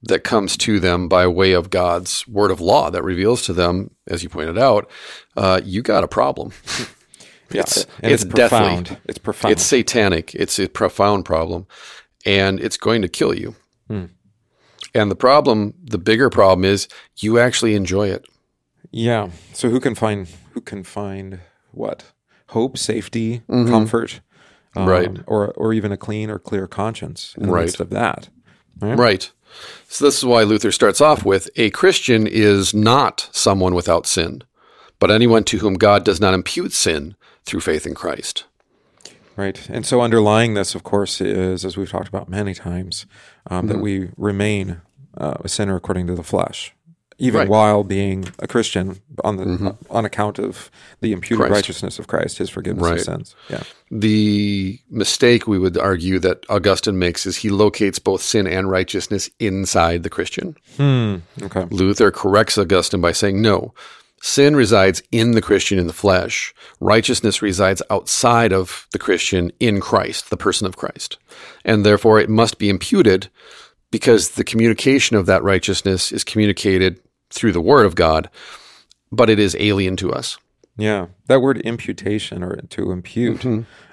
[0.02, 3.90] that comes to them by way of God's word of law that reveals to them,
[4.06, 4.90] as you pointed out,
[5.36, 6.52] uh, you got a problem.
[7.50, 8.86] yeah, it's, it's, it's profound.
[8.86, 9.02] Deathly.
[9.08, 9.52] It's profound.
[9.52, 10.34] It's satanic.
[10.34, 11.66] It's a profound problem,
[12.24, 13.54] and it's going to kill you.
[13.88, 14.06] Hmm.
[14.94, 18.26] And the problem, the bigger problem is you actually enjoy it.
[18.90, 19.30] Yeah.
[19.52, 21.40] So who can find who can find
[21.72, 22.04] what?
[22.48, 23.68] Hope, safety, mm-hmm.
[23.68, 24.20] comfort.
[24.76, 25.18] Um, right.
[25.26, 27.62] Or or even a clean or clear conscience in the right.
[27.62, 28.28] midst of that.
[28.80, 28.98] Right?
[28.98, 29.30] right.
[29.88, 34.42] So this is why Luther starts off with a Christian is not someone without sin,
[34.98, 38.44] but anyone to whom God does not impute sin through faith in Christ.
[39.36, 39.68] Right.
[39.68, 43.06] And so underlying this, of course, is, as we've talked about many times,
[43.48, 43.68] um, mm-hmm.
[43.68, 44.82] that we remain
[45.16, 46.74] uh, a sinner according to the flesh.
[47.20, 47.48] Even Right.
[47.48, 49.68] while being a Christian on the mm-hmm.
[49.90, 51.52] on account of the imputed Christ.
[51.52, 52.98] righteousness of Christ, His forgiveness Right.
[52.98, 53.34] of sins.
[53.48, 58.70] Yeah, The mistake we would argue that Augustine makes is he locates both sin and
[58.70, 60.56] righteousness inside the Christian.
[60.76, 61.16] Hmm.
[61.42, 63.74] okay, Luther corrects Augustine by saying, no,
[64.22, 66.54] sin resides in the Christian in the flesh.
[66.80, 71.18] Righteousness resides outside of the Christian in Christ, the person of Christ.
[71.64, 73.28] And therefore it must be imputed
[73.90, 77.00] because the communication of that righteousness is communicated
[77.30, 78.28] through the word of God,
[79.12, 80.38] but it is alien to us.
[80.76, 81.06] yeah.
[81.26, 83.44] That word imputation or to impute,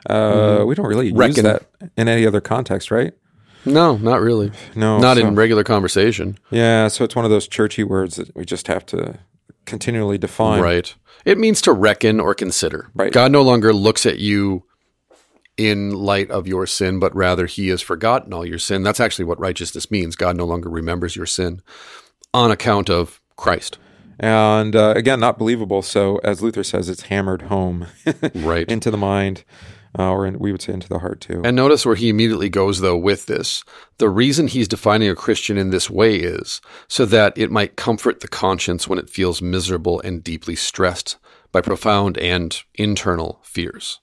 [0.09, 1.43] uh, we don't really use Reckon.
[1.43, 1.63] that
[1.97, 3.13] in any other context, right?
[3.65, 4.51] No, not really.
[4.75, 6.37] No, Not so- in regular conversation.
[6.51, 9.19] Yeah, so it's one of those churchy words that we just have to
[9.65, 10.61] continually define.
[10.61, 10.95] Right.
[11.25, 12.89] It means to reckon or consider.
[12.95, 13.11] Right.
[13.11, 14.63] God no longer looks at you
[15.57, 18.83] in light of your sin, but rather he has forgotten all your sin.
[18.83, 20.15] That's actually what righteousness means.
[20.15, 21.61] God no longer remembers your sin
[22.33, 23.77] on account of Christ.
[24.19, 25.81] And uh, again, not believable.
[25.81, 27.87] So, as Luther says, it's hammered home
[28.35, 28.67] Right.
[28.67, 29.43] into the mind,
[29.97, 31.41] uh, or in, we would say into the heart too.
[31.45, 33.63] And notice where he immediately goes, though, with this.
[33.99, 38.21] The reason he's defining a Christian in this way is so that it might comfort
[38.21, 41.17] the conscience when it feels miserable and deeply stressed
[41.51, 43.99] by profound and internal fears.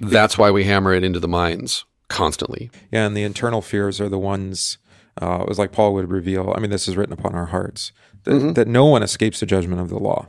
[0.00, 2.70] That's why we hammer it into the minds constantly.
[2.90, 4.78] yeah, and the internal fears are the ones,
[5.20, 6.52] uh, it was like Paul would reveal.
[6.56, 7.92] I mean, this is written upon our hearts
[8.24, 8.52] that, Mm-hmm.
[8.52, 10.28] that no one escapes the judgment of the law.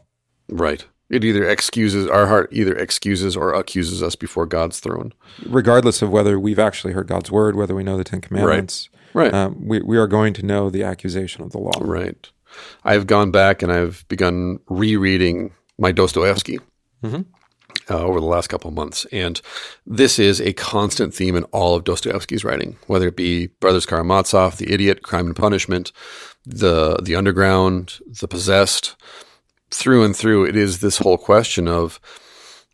[0.49, 0.85] Right.
[1.09, 5.13] It either excuses, our heart either excuses or accuses us before God's throne.
[5.45, 8.89] regardless of whether we've actually heard God's word, whether we know the Ten Commandments.
[9.13, 9.33] Right.
[9.33, 11.71] Um, we, we are going to know the accusation of the law.
[11.79, 12.29] Right.
[12.83, 16.59] I've gone back and I've begun rereading my Dostoevsky
[17.89, 19.05] uh, over the last couple of months.
[19.11, 19.41] And
[19.85, 24.57] this is a constant theme in all of Dostoevsky's writing, whether it be Brothers Karamazov,
[24.57, 25.91] The Idiot, Crime and Punishment,
[26.45, 28.95] the, the Underground, The Possessed.
[29.69, 31.99] Through and through, it is this whole question of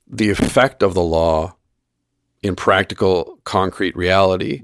[0.07, 1.55] the effect of the law
[2.43, 4.63] in practical, concrete reality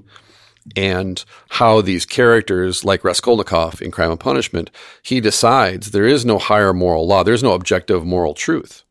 [0.76, 4.70] and how these characters, like Raskolnikov in Crime and Punishment,
[5.02, 7.22] he decides there is no higher moral law.
[7.22, 8.84] There's no objective moral truth.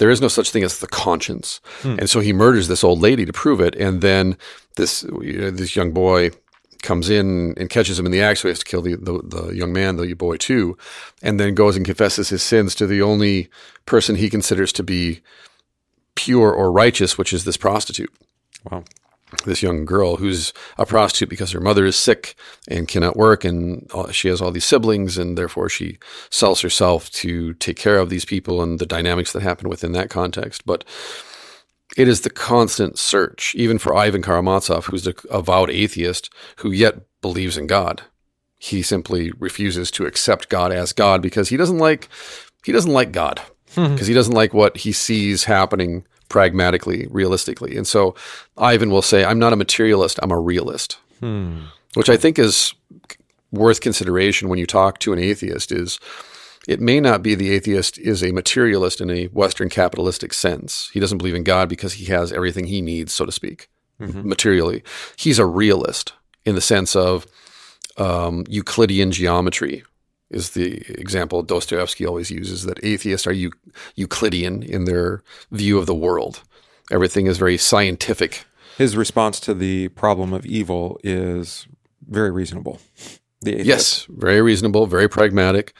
[0.00, 1.60] There is no such thing as the conscience.
[1.82, 1.96] Hmm.
[1.98, 3.76] And so he murders this old lady to prove it.
[3.76, 4.36] And then
[4.76, 6.30] this you know, this young boy
[6.82, 9.20] comes in and catches him in the act, so he has to kill the, the,
[9.22, 10.78] the young man, the boy too,
[11.22, 13.50] and then goes and confesses his sins to the only
[13.84, 15.20] person he considers to be
[16.14, 18.12] pure or righteous, which is this prostitute
[18.70, 18.84] Wow.
[19.44, 22.34] This young girl who's a prostitute because her mother is sick
[22.68, 25.98] and cannot work and she has all these siblings and therefore she
[26.30, 30.10] sells herself to take care of these people and the dynamics that happen within that
[30.10, 30.64] context.
[30.66, 30.84] But
[31.96, 36.96] it is the constant search even for Ivan Karamazov who's an avowed atheist who yet
[37.20, 38.02] believes in God.
[38.58, 42.08] He simply refuses to accept God as God because he doesn't like
[42.64, 43.40] he doesn't like God
[43.74, 43.92] hmm.
[43.92, 47.76] because he doesn't like what he sees happening pragmatically, realistically.
[47.76, 48.14] And so
[48.56, 50.96] Ivan will say, I'm not a materialist, I'm a realist,
[51.94, 52.72] which I think is
[53.52, 56.00] worth consideration when you talk to an atheist is
[56.68, 60.88] it may not be the atheist is a materialist in a Western capitalistic sense.
[60.94, 64.82] He doesn't believe in God because he has everything he needs, so to speak, materially.
[65.16, 66.12] He's a realist
[66.44, 67.26] in the sense of
[67.96, 69.82] um, Euclidean geometry
[70.30, 73.34] is the example Dostoevsky always uses that atheists are
[73.96, 76.42] Euclidean in their view of the world.
[76.90, 78.44] Everything is very scientific.
[78.78, 81.66] His response to the problem of evil is
[82.08, 82.80] very reasonable.
[83.42, 83.62] The.
[83.64, 85.74] Yes, very reasonable, very pragmatic.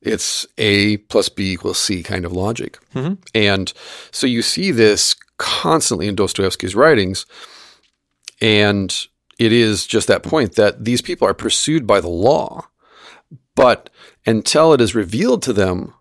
[0.00, 2.78] It's A plus B equals C kind of logic.
[2.94, 3.14] Mm-hmm.
[3.34, 3.72] And
[4.10, 7.26] so you see this constantly in Dostoevsky's writings.
[8.40, 8.94] And
[9.38, 12.68] it is just that point that these people are pursued by the law.
[13.58, 13.90] But
[14.24, 15.92] until it is revealed to them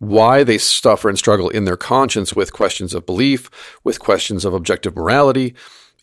[0.00, 3.48] why they suffer and struggle in their conscience with questions of belief,
[3.84, 5.54] with questions of objective morality,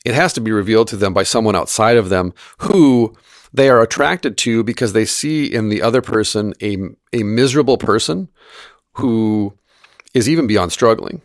[0.06, 3.14] it has to be revealed to them by someone outside of them who
[3.52, 6.78] they are attracted to because they see in the other person a,
[7.12, 8.30] a miserable person
[8.94, 9.54] who
[10.14, 11.22] is even beyond struggling,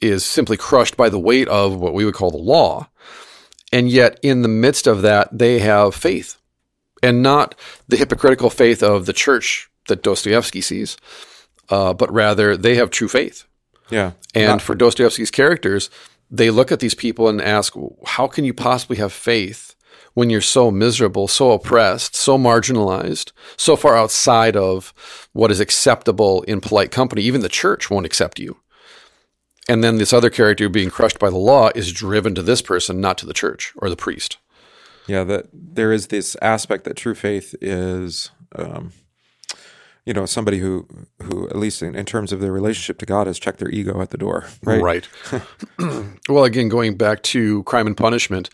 [0.00, 2.88] is simply crushed by the weight of what we would call the law.
[3.72, 6.36] And yet, in the midst of that, they have faith
[7.02, 7.54] and not
[7.88, 10.96] the hypocritical faith of the church that Dostoevsky sees,
[11.68, 13.44] uh, but rather they have true faith.
[13.90, 14.12] Yeah.
[14.34, 15.90] And Not- for Dostoevsky's characters,
[16.30, 19.74] they look at these people and ask, how can you possibly have faith
[20.14, 24.92] when you're so miserable, so oppressed, so marginalized, so far outside of
[25.32, 27.22] what is acceptable in polite company?
[27.22, 28.56] Even the church won't accept you.
[29.68, 33.00] And then this other character being crushed by the law is driven to this person,
[33.00, 34.38] not to the church or the priest.
[35.06, 38.92] Yeah, that there is this aspect that true faith is um,
[40.04, 40.88] you know somebody who
[41.22, 44.00] who at least in, in terms of their relationship to God has checked their ego
[44.00, 44.82] at the door, right?
[44.82, 45.08] Right.
[46.28, 48.50] well, again, going back to crime and punishment,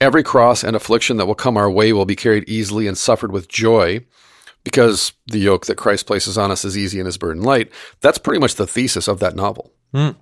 [0.00, 3.32] every cross and affliction that will come our way will be carried easily and suffered
[3.32, 4.04] with joy
[4.64, 7.70] because the yoke that Christ places on us is easy and his burden light.
[8.00, 9.72] That's pretty much the thesis of that novel.
[9.94, 10.16] Mm.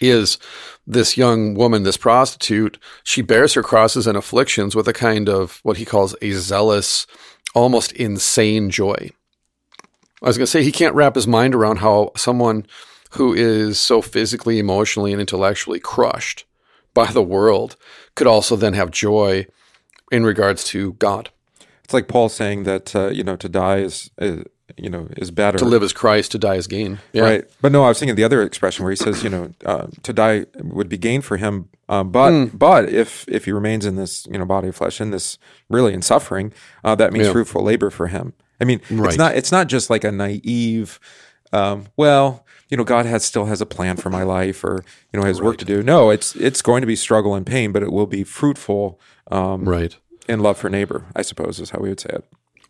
[0.00, 0.38] Is
[0.86, 5.60] this young woman, this prostitute, she bears her crosses and afflictions with a kind of
[5.62, 7.06] what he calls a zealous,
[7.54, 9.10] almost insane joy.
[10.22, 12.66] I was going to say he can't wrap his mind around how someone
[13.12, 16.44] who is so physically, emotionally, and intellectually crushed
[16.92, 17.76] by the world
[18.14, 19.46] could also then have joy
[20.10, 21.30] in regards to God.
[21.82, 24.44] It's like Paul saying that uh, you know to die is, is
[24.76, 25.58] you know is better.
[25.58, 26.98] To live as Christ, to die as gain.
[27.12, 27.22] Yeah.
[27.22, 27.44] Right.
[27.60, 30.12] But no, I was thinking the other expression where he says you know uh, to
[30.12, 31.68] die would be gain for him.
[31.88, 32.58] Um, but mm.
[32.58, 35.92] but if if he remains in this you know body of flesh in this really
[35.92, 37.32] in suffering, uh, that means yeah.
[37.32, 38.32] fruitful labor for him.
[38.60, 39.08] I mean, right.
[39.08, 40.98] it's not it's not just like a naive.
[41.52, 45.20] Um, well, you know, God has still has a plan for my life, or you
[45.20, 45.46] know, has right.
[45.46, 45.82] work to do.
[45.82, 49.00] No, it's it's going to be struggle and pain, but it will be fruitful.
[49.30, 49.96] Um, right.
[50.26, 52.24] In love for neighbor, I suppose is how we would say it.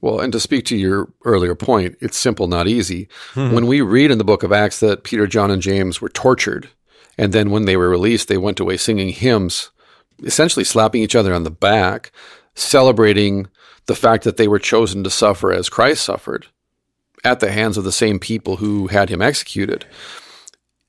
[0.05, 3.09] Well, and to speak to your earlier point, it's simple, not easy.
[3.33, 3.55] Mm-hmm.
[3.55, 6.69] When we read in the book of Acts that Peter, John, and James were tortured,
[7.17, 9.71] and then when they were released, they went away singing hymns,
[10.23, 12.13] essentially slapping each other on the back,
[12.55, 13.47] celebrating
[13.87, 16.49] the fact that they were chosen to suffer as Christ suffered
[17.25, 19.87] at the hands of the same people who had him executed.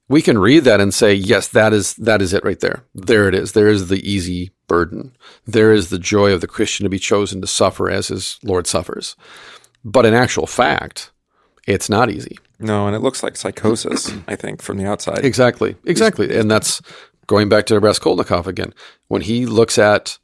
[0.08, 2.84] We can read that and say, yes, that is that is it right there.
[2.94, 3.54] There it is.
[3.54, 5.16] There is the easy burden.
[5.46, 8.68] There is the joy of the Christian to be chosen to suffer as his Lord
[8.68, 9.16] suffers.
[9.84, 11.12] But in actual fact,
[11.68, 12.38] it's not easy.
[12.60, 15.26] No, and it looks like psychosis, I think, from the outside.
[15.26, 15.76] Exactly.
[15.86, 16.36] Exactly.
[16.36, 16.82] And that's
[17.28, 18.74] going back to Raskolnikov again.
[19.08, 20.18] When he looks at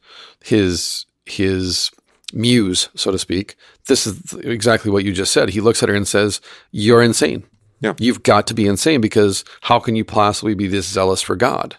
[0.44, 1.91] his his
[2.34, 3.56] muse, so to speak,
[3.88, 5.50] this is exactly what you just said.
[5.50, 6.41] He looks at her and says,
[6.72, 7.44] You're insane.
[7.82, 7.94] Yeah.
[7.98, 11.76] You've got to be insane because how can you possibly be this zealous for God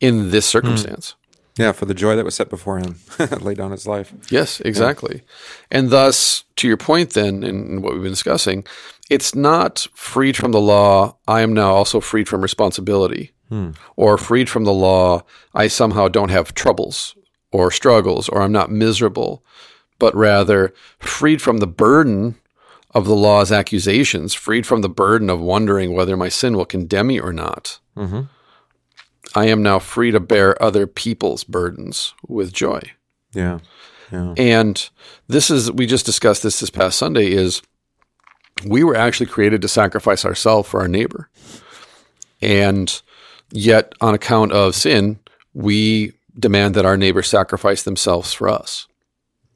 [0.00, 0.58] in this hmm.
[0.58, 1.12] circumstance?
[1.12, 1.24] Mm.
[1.58, 3.00] Yeah, for the joy that was set before him,
[3.40, 4.12] laid down his life.
[4.30, 5.16] Yes, exactly.
[5.16, 5.78] Yeah.
[5.78, 8.64] And thus, to your point, then, in what we've been discussing,
[9.10, 11.16] it's not freed from the law.
[11.26, 13.72] I am now also freed from responsibility, hmm.
[13.96, 15.24] or freed from the law.
[15.52, 17.16] I somehow don't have troubles
[17.50, 19.44] or struggles, or I'm not miserable,
[19.98, 22.36] but rather freed from the burden
[22.92, 27.08] of the law's accusations, freed from the burden of wondering whether my sin will condemn
[27.08, 27.78] me or not.
[27.96, 28.22] Mm-hmm.
[29.34, 32.80] I am now free to bear other people's burdens with joy.
[33.34, 33.58] Yeah.
[34.10, 34.34] yeah.
[34.36, 34.88] And
[35.26, 37.60] this is, we just discussed this this past Sunday, is
[38.64, 41.28] we were actually created to sacrifice ourselves for our neighbor.
[42.40, 43.00] And
[43.50, 45.18] yet, on account of sin,
[45.52, 48.86] we demand that our neighbor sacrifice themselves for us.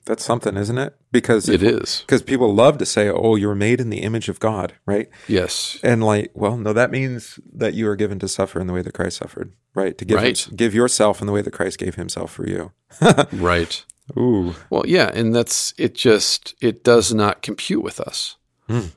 [0.05, 0.97] That's something, isn't it?
[1.12, 2.01] Because it is.
[2.01, 5.11] Because people love to say, "Oh, you're made in the image of God," right?
[5.29, 5.79] Yes.
[5.83, 8.81] And like, well, no, that means that you are given to suffer in the way
[8.81, 9.96] that Christ suffered, right?
[9.98, 10.48] To give right.
[10.57, 12.72] give yourself in the way that Christ gave Himself for you.
[13.33, 13.85] right.
[14.16, 14.55] Ooh.
[14.70, 15.94] Well, yeah, and that's it.
[15.94, 18.37] Just it does not compute with us.
[18.68, 18.92] Mm.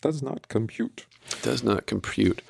[0.00, 1.06] Does not compute.
[1.42, 2.40] Does not compute.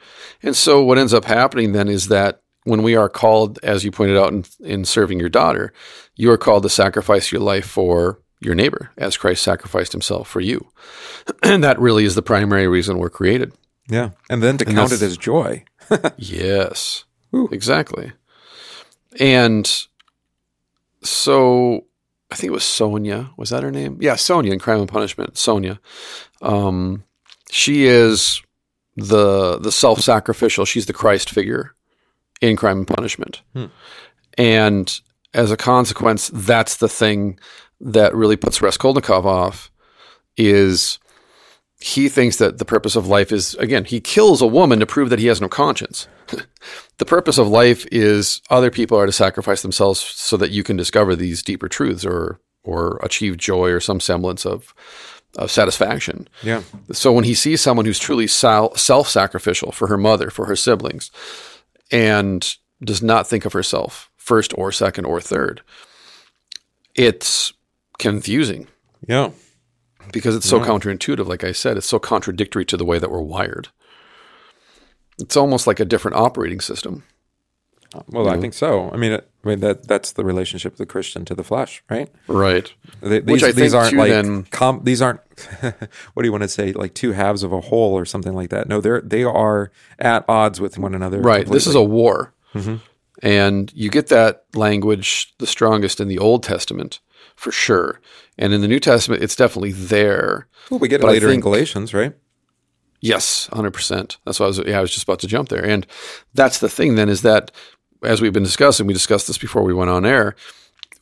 [0.43, 3.91] And so what ends up happening then is that when we are called, as you
[3.91, 5.73] pointed out in, in serving your daughter,
[6.17, 10.41] you are called to sacrifice your life for your neighbor as Christ sacrificed himself for
[10.41, 10.71] you.
[11.43, 13.53] and that really is the primary reason we're created.
[13.89, 14.11] Yeah.
[14.29, 15.65] And then to and count it as joy.
[16.17, 17.05] yes.
[17.35, 17.49] Ooh.
[17.53, 18.13] Exactly.
[19.19, 19.87] And
[21.03, 21.87] so
[22.31, 23.31] I think it was Sonia.
[23.37, 23.99] Was that her name?
[24.01, 25.39] Yeah, Sonia in Crime and Punishment.
[25.39, 25.81] Sonia.
[26.43, 27.05] Um,
[27.51, 28.43] she is
[28.97, 30.65] the the self sacrificial.
[30.65, 31.75] She's the Christ figure
[32.41, 33.43] in Crime and Punishment.
[33.53, 33.67] Hmm.
[34.37, 35.01] And
[35.35, 37.39] as a consequence, that's the thing
[37.81, 39.71] that really puts Raskolnikov off
[40.37, 40.99] is
[41.79, 45.11] he thinks that the purpose of life is again, he kills a woman to prove
[45.11, 46.09] that he has no conscience.
[46.99, 50.77] the purpose of life is other people are to sacrifice themselves so that you can
[50.77, 54.75] discover these deeper truths or or achieve joy or some semblance of
[55.37, 56.29] of satisfaction.
[56.43, 56.63] Yeah.
[56.93, 61.11] So when he sees someone who's truly self-sacrificial for her mother, for her siblings,
[61.93, 65.61] and does not think of herself first or second or third,
[66.95, 67.53] it's
[67.99, 68.69] confusing.
[69.07, 69.31] Yeah.
[70.13, 70.67] Because it's so yeah.
[70.67, 71.27] counterintuitive.
[71.27, 73.69] Like I said, it's so contradictory to the way that we're wired.
[75.19, 77.03] It's almost like a different operating system.
[78.09, 78.91] Well, I think so.
[78.91, 81.83] I mean, it, I mean that that's the relationship of the Christian to the flesh,
[81.89, 82.11] right?
[82.29, 82.73] Right.
[83.01, 85.21] They, these, Which I these aren't like then, com, these aren't
[85.61, 88.51] what do you want to say like two halves of a whole or something like
[88.51, 88.69] that.
[88.69, 91.21] No, they're they are at odds with one another.
[91.21, 91.45] Right.
[91.45, 91.57] Completely.
[91.57, 92.77] This is a war, mm-hmm.
[93.23, 97.01] and you get that language the strongest in the Old Testament
[97.37, 98.01] for sure.
[98.39, 100.49] And in the New Testament, it's definitely there.
[100.71, 102.15] Well, we get it later in Galatians, right?
[103.01, 104.19] Yes, hundred percent.
[104.25, 104.59] That's why I was.
[104.59, 105.87] Yeah, I was just about to jump there, and
[106.35, 106.97] that's the thing.
[106.97, 107.53] Then is that
[108.03, 110.35] as we've been discussing, we discussed this before we went on air.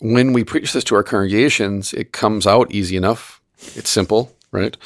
[0.00, 3.40] When we preach this to our congregations, it comes out easy enough.
[3.74, 4.76] It's simple, right?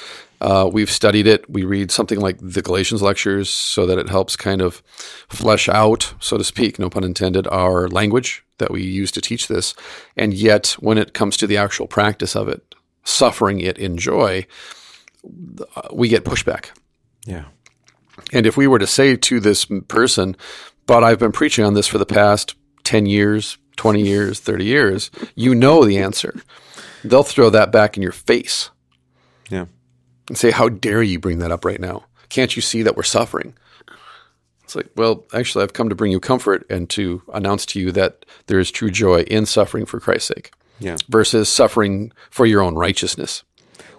[0.40, 1.49] Uh, we've studied it.
[1.51, 4.82] We read something like the Galatians lectures so that it helps kind of
[5.28, 9.48] flesh out, so to speak, no pun intended, our language that we use to teach
[9.48, 9.74] this.
[10.16, 14.46] And yet, when it comes to the actual practice of it, suffering it in joy,
[15.92, 16.66] we get pushback.
[17.26, 17.44] Yeah.
[18.32, 20.36] And if we were to say to this person,
[20.86, 22.54] but I've been preaching on this for the past
[22.84, 26.34] 10 years, 20 years, 30 years, you know the answer.
[27.04, 28.70] They'll throw that back in your face
[29.50, 29.66] Yeah.
[30.28, 32.04] and say, How dare you bring that up right now?
[32.28, 33.54] Can't you see that we're suffering?
[34.69, 37.91] It's like, well, actually, I've come to bring you comfort and to announce to you
[37.93, 40.97] that there is true joy in suffering for Christ's sake Yeah.
[41.09, 43.45] versus suffering for your own righteousness.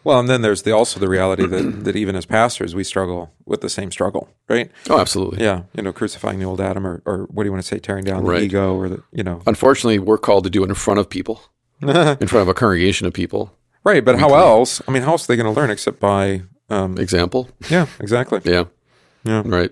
[0.04, 3.34] Well, and then there's the also the reality that that even as pastors we struggle
[3.48, 4.70] with the same struggle, right?
[4.92, 5.44] Oh, absolutely.
[5.44, 7.80] Yeah, you know, crucifying the old Adam, or, or what do you want to say,
[7.80, 8.44] tearing down the Right.
[8.44, 11.42] ego, or the you know, Unfortunately, we're called to do it in front of people,
[11.82, 11.88] in
[12.28, 13.52] front of a congregation of people.
[13.84, 14.06] right?
[14.06, 14.82] But how else?
[14.88, 17.50] I mean, how else are they going to learn except by, um, Example.
[17.72, 18.40] yeah, exactly.
[18.46, 18.66] Yeah.
[19.26, 19.42] Yeah.
[19.46, 19.72] Right.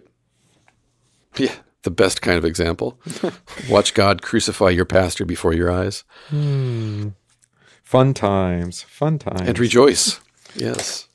[1.39, 1.55] Yeah.
[1.83, 2.99] The best kind of example.
[3.69, 7.09] Watch God crucify your pastor before your eyes hmm.
[7.83, 9.47] Fun times, fun times.
[9.47, 10.19] and rejoice.
[10.55, 11.07] Yes.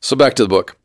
[0.00, 0.78] So back to the book.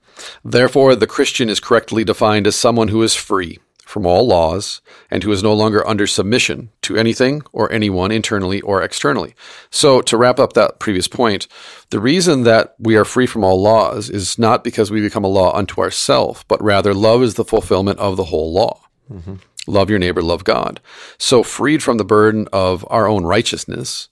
[0.43, 3.59] Therefore, the Christian is correctly defined as someone who is free
[3.89, 8.61] from all laws and who is no longer under submission to anything or anyone internally
[8.61, 9.33] or externally.
[9.71, 11.47] So, to wrap up that previous point,
[11.89, 15.27] the reason that we are free from all laws is not because we become a
[15.27, 18.79] law unto ourselves, but rather love is the fulfillment of the whole law.
[19.11, 19.37] Mm-hmm.
[19.65, 20.79] Love your neighbor, love God.
[21.17, 24.09] So, freed from the burden of our own righteousness,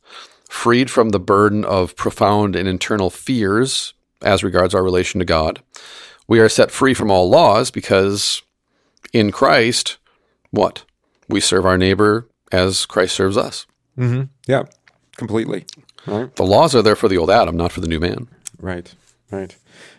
[0.49, 5.61] freed from the burden of profound and internal fears as regards our relation to God,
[6.27, 8.41] we are set free from all laws because
[9.13, 9.97] in Christ,
[10.51, 10.83] what?
[11.29, 13.65] We serve our neighbor as Christ serves us.
[13.95, 14.63] hmm Yeah,
[15.17, 15.65] completely.
[16.05, 16.33] Right.
[16.35, 18.27] The laws are there for the old Adam, not for the new man.
[18.59, 18.93] Right,
[19.31, 19.55] right,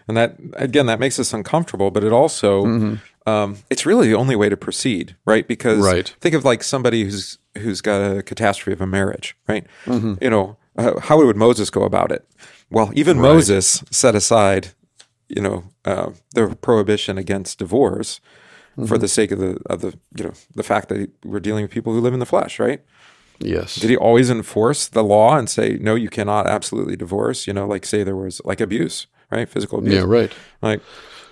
[0.08, 3.28] and that again that makes us uncomfortable, but it also Mm-hmm.
[3.30, 5.46] um, it's really the only way to proceed, right?
[5.46, 6.14] Because Right.
[6.20, 9.66] think of like somebody who's who's got a catastrophe of a marriage, right?
[9.84, 10.14] Mm-hmm.
[10.22, 12.24] You know, uh, how would Moses go about it?
[12.70, 14.68] Well, even Moses set aside,
[15.28, 18.20] you know, uh, the prohibition against divorce
[18.78, 18.86] Mm-hmm.
[18.86, 21.72] for the sake of the of the you know the fact that we're dealing with
[21.72, 22.80] people who live in the flesh, right?
[23.40, 23.74] Yes.
[23.74, 27.48] Did he always enforce the law and say no, you cannot absolutely divorce?
[27.48, 29.48] You know, like say there was like abuse, right?
[29.48, 29.94] Physical abuse.
[29.94, 30.32] yeah, right.
[30.62, 30.80] Like,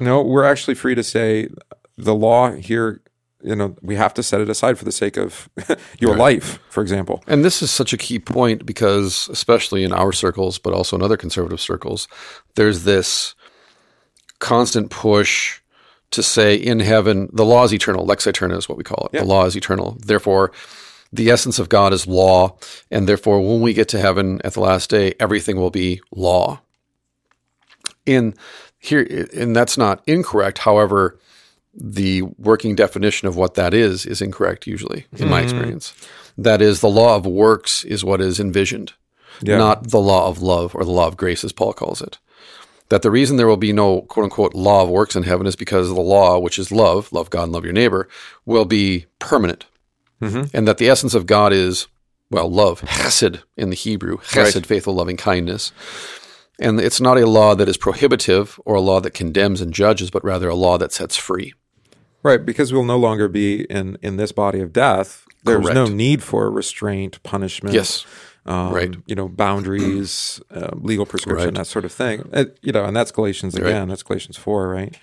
[0.01, 1.49] no, we're actually free to say
[1.97, 3.01] the law here.
[3.45, 5.49] You know, we have to set it aside for the sake of
[6.01, 7.23] your life, for example.
[7.29, 11.03] And this is such a key point because, especially in our circles, but also in
[11.03, 12.09] other conservative circles,
[12.57, 13.37] there's this
[14.41, 15.61] constant push
[16.13, 18.05] to say in heaven, the law is eternal.
[18.05, 19.19] Lex eterna is what we call it.
[19.19, 19.97] The law is eternal.
[20.01, 20.53] Therefore,
[21.13, 22.57] the essence of God is law.
[22.91, 26.61] And therefore, when we get to heaven at the last day, everything will be law.
[28.05, 28.35] In
[28.79, 30.59] here, and that's not incorrect.
[30.59, 31.19] However,
[31.75, 35.45] the working definition of what that is is incorrect usually in my hmm.
[35.45, 35.95] experience.
[36.39, 38.93] That is, the law of works is what is envisioned,
[39.43, 39.59] Yeah.
[39.59, 42.19] not the law of love or the law of grace, as Paul calls it.
[42.89, 45.57] That the reason there will be no quote unquote law of works in heaven is
[45.57, 48.09] because the law, which is love, love God and love your neighbor,
[48.45, 49.67] will be permanent.
[50.23, 50.57] Mm-hmm.
[50.57, 51.89] And that the essence of God is,
[52.31, 54.67] well, love, chesed in the Hebrew, chesed, Right.
[54.67, 55.73] faithful, loving kindness.
[56.59, 60.11] And it's not a law that is prohibitive or a law that condemns and judges,
[60.11, 61.53] but rather a law that sets free.
[62.23, 65.27] Right, because we'll no longer be in in this body of death.
[65.45, 65.75] There's Correct.
[65.75, 67.75] no need for restraint, punishment.
[67.75, 68.05] Yes.
[68.47, 68.95] Um, Right.
[69.07, 71.55] You know, boundaries, uh, legal prescription, Right.
[71.55, 72.29] that sort of thing.
[72.33, 73.89] It- you know, and that's Galatians again.
[73.89, 74.97] That's Galatians four, right?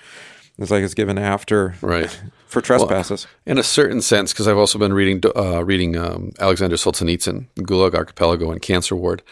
[0.57, 2.15] It's like it's given after Right.
[2.47, 3.25] for trespasses.
[3.45, 7.95] In a certain sense, because I've also been reading uh, reading um, Alexander Solzhenitsyn, Gulag
[7.95, 9.23] Archipelago, and Cancer Ward.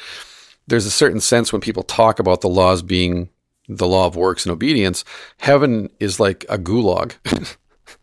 [0.68, 3.30] There's a certain sense when people talk about the laws being
[3.70, 5.06] the law of works and obedience,
[5.38, 7.14] heaven is like a gulag.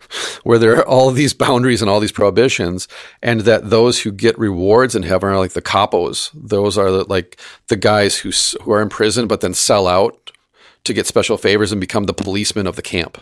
[0.43, 2.89] Where there are all these boundaries and all these prohibitions,
[3.23, 6.31] and that those who get rewards in heaven are like the capos.
[6.35, 8.31] Those are the, like the guys who
[8.63, 10.33] who are in prison but then sell out
[10.85, 13.19] to get special favors and become the policemen of the camp.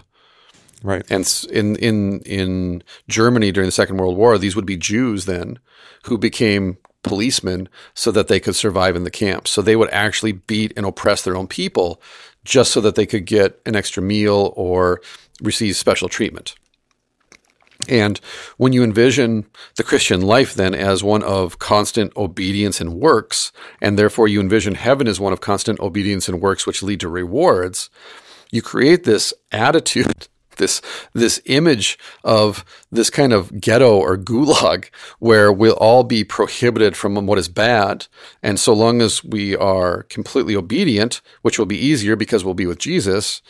[0.83, 1.05] right.
[1.11, 5.59] And in in in Germany during the Second World War, these would be Jews then
[6.05, 9.47] who became policemen so that they could survive in the camp.
[9.47, 12.01] So they would actually beat and oppress their own people
[12.45, 15.01] just so that they could get an extra meal or
[15.41, 16.55] receive special treatment.
[17.89, 18.19] And
[18.57, 23.99] when you envision the Christian life then as one of constant obedience and works, and
[23.99, 27.91] therefore you envision heaven as one of constant obedience and works which lead to rewards,
[28.51, 30.81] you create this attitude, this
[31.13, 37.27] this image of this kind of ghetto or gulag where we'll all be prohibited from
[37.27, 38.07] what is bad.
[38.43, 42.67] And so long as we are completely obedient, which will be easier because we'll be
[42.67, 43.43] with Jesus,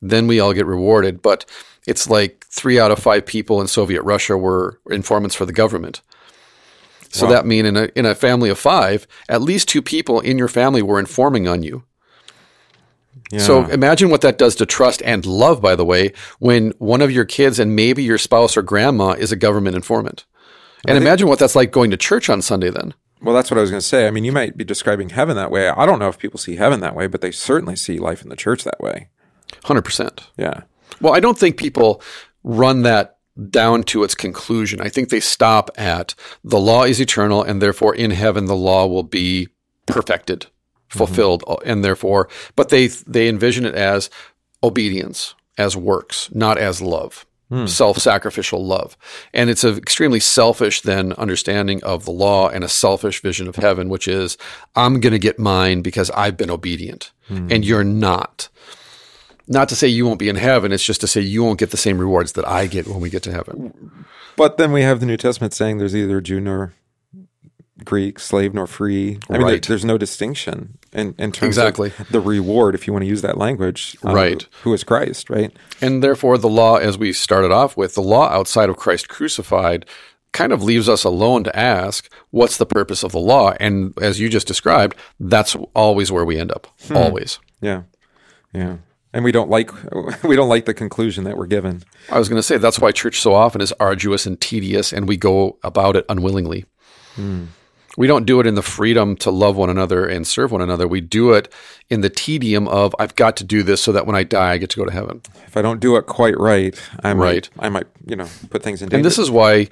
[0.00, 1.22] then we all get rewarded.
[1.22, 1.44] But
[1.86, 6.00] it's like three out of five people in Soviet Russia were informants for the government.
[7.10, 7.32] So Wow.
[7.32, 10.48] that mean in a in a family of five, at least two people in your
[10.48, 11.84] family were informing on you.
[13.30, 13.40] Yeah.
[13.40, 17.10] So imagine what that does to trust and love, by the way, when one of
[17.10, 20.24] your kids and maybe your spouse or grandma is a government informant.
[20.86, 22.94] And imagine what that's like going to church on Sunday then.
[23.22, 24.06] Well, that's what I was going to say.
[24.06, 25.68] I mean, you might be describing heaven that way.
[25.68, 28.30] I don't know if people see heaven that way, but they certainly see life in
[28.30, 29.08] the church that way.
[29.64, 30.24] 100%.
[30.36, 30.62] Yeah.
[31.00, 32.02] Well, I don't think people
[32.44, 33.18] run that
[33.50, 34.80] down to its conclusion.
[34.80, 36.14] I think they stop at
[36.44, 39.48] the law is eternal, and therefore in heaven the law will be
[39.86, 40.98] perfected, mm-hmm.
[40.98, 44.10] fulfilled, and therefore, but they they envision it as
[44.62, 47.26] obedience, as works, not as love.
[47.48, 47.66] Hmm.
[47.66, 48.96] Self-sacrificial love,
[49.34, 53.56] and it's an extremely selfish then understanding of the law and a selfish vision of
[53.56, 54.38] heaven, which is
[54.74, 57.48] I'm going to get mine because I've been obedient, hmm.
[57.50, 58.48] and you're not
[59.48, 60.72] not to say you won't be in heaven.
[60.72, 63.10] It's just to say you won't get the same rewards that I get when we
[63.10, 64.04] get to heaven.
[64.36, 66.72] But then we have the New Testament saying there's either Jew nor
[67.84, 69.18] Greek, slave nor free.
[69.28, 71.92] I mean, there- there's no distinction in, in terms Exactly.
[71.98, 73.96] of the reward, if you want to use that language.
[74.04, 74.46] um, Right.
[74.62, 75.50] Who is Christ, right?
[75.80, 79.84] And therefore, the law, as we started off with, the law outside of Christ crucified
[80.32, 83.52] kind of leaves us alone to ask, what's the purpose of the law?
[83.58, 86.68] And as you just described, that's always where we end up.
[86.94, 87.38] Always.
[87.60, 87.82] Yeah.
[88.54, 88.76] Yeah.
[89.12, 89.70] And we don't like
[90.24, 91.82] we don't like the conclusion that we're given.
[92.10, 95.06] I was going to say that's why church so often is arduous and tedious, and
[95.06, 96.64] we go about it unwillingly.
[97.14, 97.44] Hmm.
[97.98, 100.88] We don't do it in the freedom to love one another and serve one another.
[100.88, 101.52] We do it
[101.90, 104.56] in the tedium of I've got to do this so that when I die, I
[104.56, 105.20] get to go to heaven.
[105.46, 107.50] If I don't do it quite right, I might Right.
[107.58, 108.96] I might, you know, put things in danger.
[108.96, 109.68] And this is why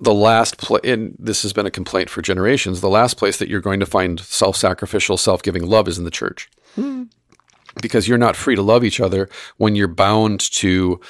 [0.00, 3.48] the last place, and this has been a complaint for generations, the last place that
[3.48, 6.50] you're going to find self sacrificial, self giving love is in the church.
[6.74, 7.04] Hmm.
[7.80, 11.00] Because you're not free to love each other when you're bound to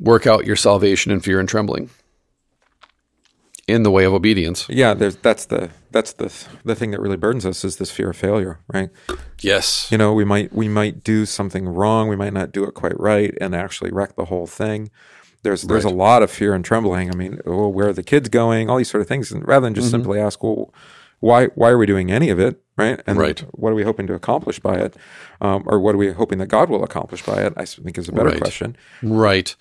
[0.00, 1.90] work out your salvation in fear and trembling
[3.68, 4.66] in the way of obedience.
[4.68, 6.32] yeah, there's that's the that's the
[6.64, 8.88] the thing that really burdens us is this fear of failure, right?
[9.40, 9.90] Yes.
[9.92, 12.98] You know, we might we might do something wrong, we might not do it quite
[12.98, 14.90] right, and actually wreck the whole thing.
[15.42, 17.12] There's there's a lot of fear and trembling.
[17.12, 18.68] I mean, oh, where are the kids going?
[18.68, 19.96] All these sort of things, and rather than just mm-hmm.
[20.02, 20.72] simply ask, well,
[21.20, 23.00] why why are we doing any of it, right?
[23.06, 23.40] And Right.
[23.52, 24.96] what are we hoping to accomplish by it,
[25.40, 27.52] um, or what are we hoping that God will accomplish by it?
[27.56, 28.38] I think is a better Right.
[28.40, 28.76] question.
[29.02, 29.54] Right.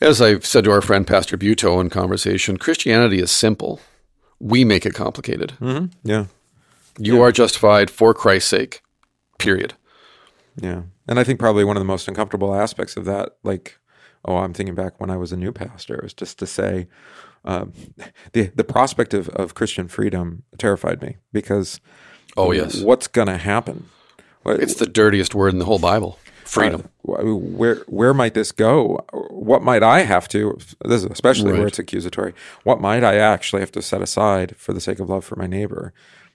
[0.00, 3.80] As I've said to our friend Pastor Buto in conversation, Christianity is simple.
[4.40, 5.52] We make it complicated.
[5.52, 6.26] hmm Yeah,
[6.98, 8.82] You are justified for Christ's sake,
[9.38, 9.74] period.
[10.56, 13.78] yeah, and I think probably one of the most uncomfortable aspects of that, like,
[14.24, 16.86] oh, I'm thinking back when I was a new pastor, was just to say,
[17.44, 17.72] um,
[18.32, 21.80] the the prospect of, of Christian freedom terrified me because
[22.36, 22.80] Oh, yes.
[22.82, 23.88] what's going to happen?
[24.46, 26.88] It's the dirtiest word in the whole Bible freedom.
[27.08, 29.04] uh, where where might this go?
[29.30, 30.58] What might I have to?
[30.84, 32.34] This is especially where it's accusatory.
[32.64, 35.46] What might I actually have to set aside for the sake of love for my
[35.46, 35.92] neighbor?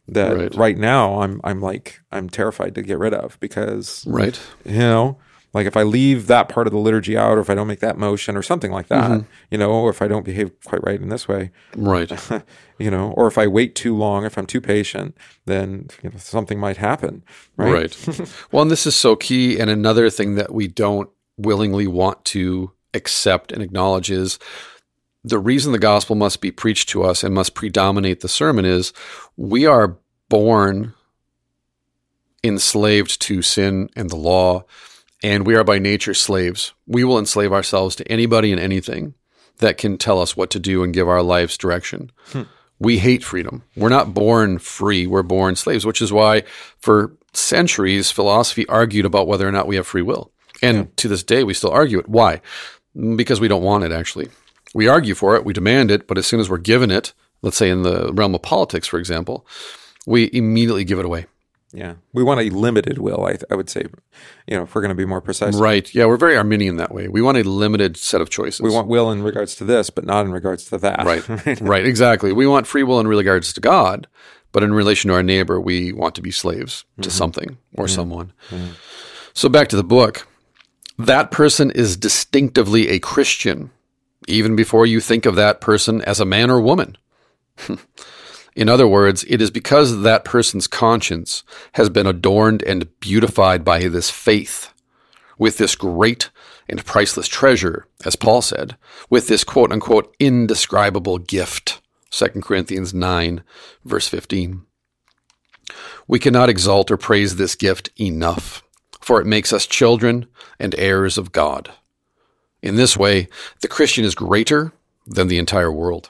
[0.08, 0.56] That Right.
[0.56, 4.40] right, now I'm I'm like I'm terrified to get rid of because right.
[4.66, 5.18] you know
[5.54, 7.80] like if I leave that part of the liturgy out or if I don't make
[7.80, 9.28] that motion or something like that, Mm-hmm.
[9.52, 12.12] you know, or if I don't behave quite right in this way, Right.
[12.80, 16.18] you know, or if I wait too long, if I'm too patient, then you know,
[16.18, 17.24] something might happen,
[17.58, 17.74] right?
[18.08, 18.32] Right.
[18.52, 19.60] well, and this is so key.
[19.60, 24.40] And another thing that we don't willingly want to accept and acknowledge is
[25.24, 28.94] the reason the gospel must be preached to us and must predominate the sermon is
[29.36, 29.98] we are
[30.30, 30.94] born
[32.44, 34.64] enslaved to sin and the law,
[35.24, 36.74] and we are by nature slaves.
[36.88, 39.14] We will enslave ourselves to anybody and anything
[39.58, 42.12] that can tell us what to do and give our lives direction.
[42.28, 42.44] Hmm.
[42.80, 43.64] We hate freedom.
[43.76, 46.44] We're not born free, we're born slaves, which is why
[46.78, 50.32] for centuries philosophy argued about whether or not we have free will.
[50.62, 52.10] And to this day, we still argue it.
[52.10, 52.42] Why?
[53.16, 54.30] Because we don't want it, actually.
[54.74, 57.58] We argue for it, we demand it, but as soon as we're given it, let's
[57.58, 59.46] say in the realm of politics, for example,
[60.06, 61.26] we immediately give it away.
[61.72, 63.28] Yeah, we want a limited will.
[63.28, 63.86] I, I would say,
[64.48, 65.94] you know, if we're going to be more precise, Right.
[65.94, 67.08] Yeah, we're very Arminian that way.
[67.08, 68.62] We want a limited set of choices.
[68.62, 71.06] we want will in regards to this, but not in regards to that.
[71.06, 71.62] Right.
[71.62, 71.86] right.
[71.86, 72.34] Exactly.
[72.34, 74.08] We want free will in regards to God,
[74.52, 77.18] but in relation to our neighbor, we want to be slaves to mm-hmm.
[77.18, 77.96] something or mm-hmm.
[77.96, 78.34] someone.
[78.50, 78.72] Mm-hmm.
[79.34, 80.28] So back to the book.
[80.98, 83.72] That person is distinctively a Christian
[84.28, 86.98] even before you think of that person as a man or woman.
[88.60, 91.44] In other words, it is because that person's conscience
[91.76, 94.74] has been adorned and beautified by this faith,
[95.38, 96.30] with this great
[96.68, 98.76] and priceless treasure, as Paul said,
[99.10, 101.80] with this quote unquote indescribable gift.
[102.12, 103.46] 2 Corinthians 9,
[103.86, 104.66] verse 15.
[106.10, 108.62] We cannot exalt or praise this gift enough,
[109.00, 110.28] for it makes us children
[110.60, 111.72] and heirs of God.
[112.62, 113.30] In this way,
[113.62, 114.74] the Christian is greater
[115.08, 116.10] than the entire world.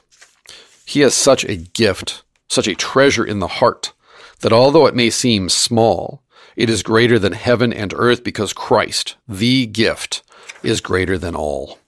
[0.84, 3.94] He has such a gift, such a treasure in the heart,
[4.40, 6.22] that although it may seem small,
[6.56, 10.22] it is greater than heaven and earth because Christ, the gift,
[10.62, 11.78] is greater than all.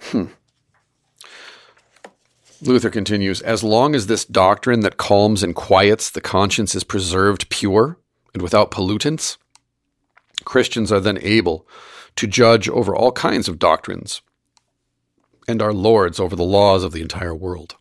[0.00, 0.26] hmm.
[2.60, 7.48] Luther continues As long as this doctrine that calms and quiets the conscience is preserved
[7.48, 7.98] pure
[8.32, 9.36] and without pollutants,
[10.44, 11.68] Christians are then able
[12.16, 14.22] to judge over all kinds of doctrines
[15.46, 17.76] and are lords over the laws of the entire world.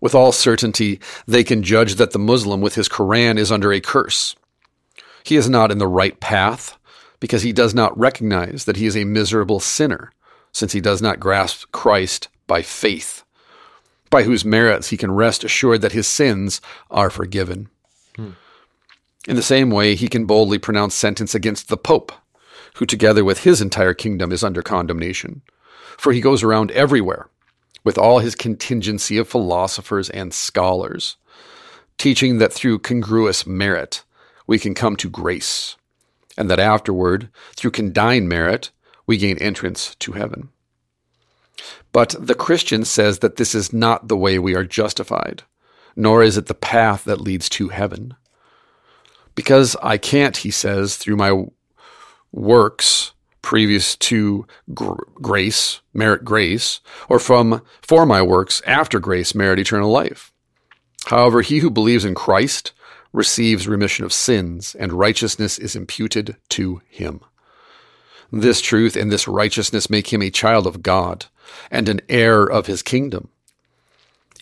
[0.00, 3.80] With all certainty, they can judge that the Muslim with his Koran is under a
[3.80, 4.34] curse.
[5.24, 6.78] He is not in the right path
[7.20, 10.10] because he does not recognize that he is a miserable sinner,
[10.52, 13.22] since he does not grasp Christ by faith,
[14.08, 17.68] by whose merits he can rest assured that his sins are forgiven.
[18.16, 18.30] Hmm.
[19.28, 22.10] In the same way, he can boldly pronounce sentence against the Pope,
[22.76, 25.42] who together with his entire kingdom is under condemnation.
[25.98, 27.28] For he goes around everywhere,
[27.84, 31.16] with all his contingency of philosophers and scholars,
[31.98, 34.04] teaching that through congruous merit
[34.46, 35.76] we can come to grace
[36.36, 38.70] and that afterward, through condign merit,
[39.06, 40.48] we gain entrance to heaven.
[41.92, 45.42] But the Christian says that this is not the way we are justified,
[45.96, 48.14] nor is it the path that leads to heaven.
[49.34, 51.44] Because I can't, he says, through my
[52.32, 53.12] works
[53.42, 59.90] previous to gr- grace, merit grace, or from for my works after grace, merit eternal
[59.90, 60.32] life.
[61.06, 62.72] However, he who believes in Christ
[63.12, 67.20] receives remission of sins, and righteousness is imputed to him.
[68.32, 71.26] This truth and this righteousness make him a child of God
[71.70, 73.28] and an heir of his kingdom.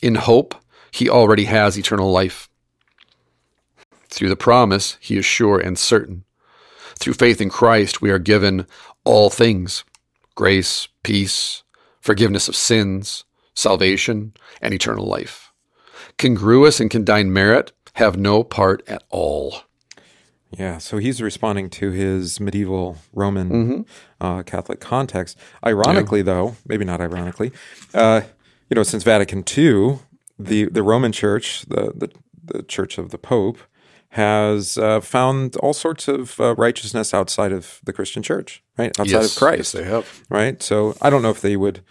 [0.02, 0.54] In hope,
[0.90, 2.48] he already has eternal life.
[4.10, 6.24] Through the promise, he is sure and certain.
[6.96, 8.66] Through faith in Christ, we are given
[9.04, 9.84] all things
[10.34, 11.64] grace, peace,
[12.00, 13.24] forgiveness of sins,
[13.54, 14.32] salvation,
[14.62, 15.52] and eternal life.
[16.16, 19.62] Congruous and condign merit have no part at all.
[20.50, 24.24] Yeah, so he's responding to his medieval Roman mm-hmm.
[24.24, 25.36] uh, Catholic context.
[25.66, 26.24] Ironically, yeah.
[26.24, 27.52] though, maybe not ironically,
[27.92, 28.22] uh,
[28.70, 29.98] you know, since Vatican II,
[30.38, 32.10] the the Roman Church, the the,
[32.42, 33.58] the Church of the Pope,
[34.10, 38.98] has uh, found all sorts of uh, righteousness outside of the Christian Church, right?
[38.98, 40.62] Outside yes, of Christ, yes, they have, right?
[40.62, 41.82] So I don't know if they would.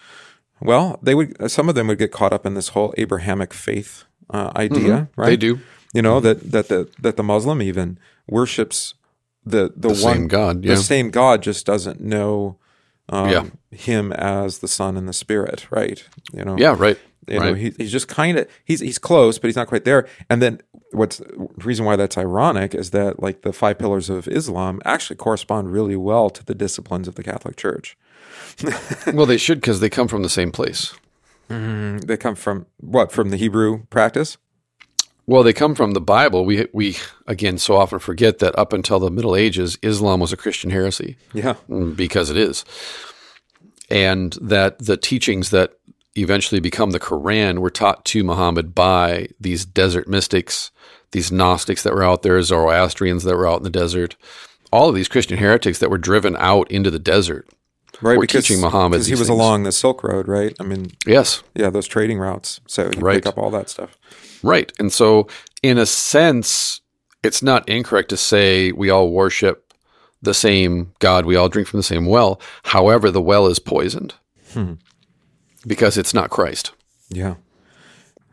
[0.59, 1.51] Well, they would.
[1.51, 5.21] Some of them would get caught up in this whole Abrahamic faith uh, idea, mm-hmm.
[5.21, 5.29] right?
[5.29, 5.59] They do.
[5.93, 8.95] You know that that the that the Muslim even worships
[9.45, 10.75] the the, the one same God, yeah.
[10.75, 12.57] the same God, just doesn't know
[13.09, 13.45] um, yeah.
[13.71, 16.03] him as the Son and the Spirit, right?
[16.33, 16.97] You know, yeah, right.
[17.27, 17.45] You right.
[17.47, 20.07] know, he, he's just kind of he's he's close, but he's not quite there.
[20.29, 24.27] And then what's the reason why that's ironic is that like the five pillars of
[24.27, 27.97] Islam actually correspond really well to the disciplines of the Catholic Church.
[29.13, 30.93] well, they should because they come from the same place.
[31.49, 33.11] Mm, they come from what?
[33.11, 34.37] From the Hebrew practice?
[35.27, 36.45] Well, they come from the Bible.
[36.45, 36.97] We we
[37.27, 41.17] again so often forget that up until the Middle Ages, Islam was a Christian heresy.
[41.33, 42.63] Yeah, mm, because it is,
[43.89, 45.73] and that the teachings that
[46.15, 50.71] eventually become the Quran were taught to Muhammad by these desert mystics,
[51.11, 54.15] these Gnostics that were out there, Zoroastrians that were out in the desert,
[54.71, 57.47] all of these Christian heretics that were driven out into the desert.
[57.99, 59.29] Right, were because teaching Muhammad he was things.
[59.29, 60.55] along the Silk Road, right?
[60.59, 62.61] I mean, yes, yeah, those trading routes.
[62.67, 63.15] So you right.
[63.15, 63.97] pick up all that stuff.
[64.43, 64.71] Right.
[64.79, 65.27] And so,
[65.63, 66.81] in a sense,
[67.23, 69.73] it's not incorrect to say we all worship
[70.21, 72.41] the same God, we all drink from the same well.
[72.63, 74.15] However, the well is poisoned
[74.51, 74.73] hmm.
[75.65, 76.71] because it's not Christ.
[77.09, 77.35] Yeah.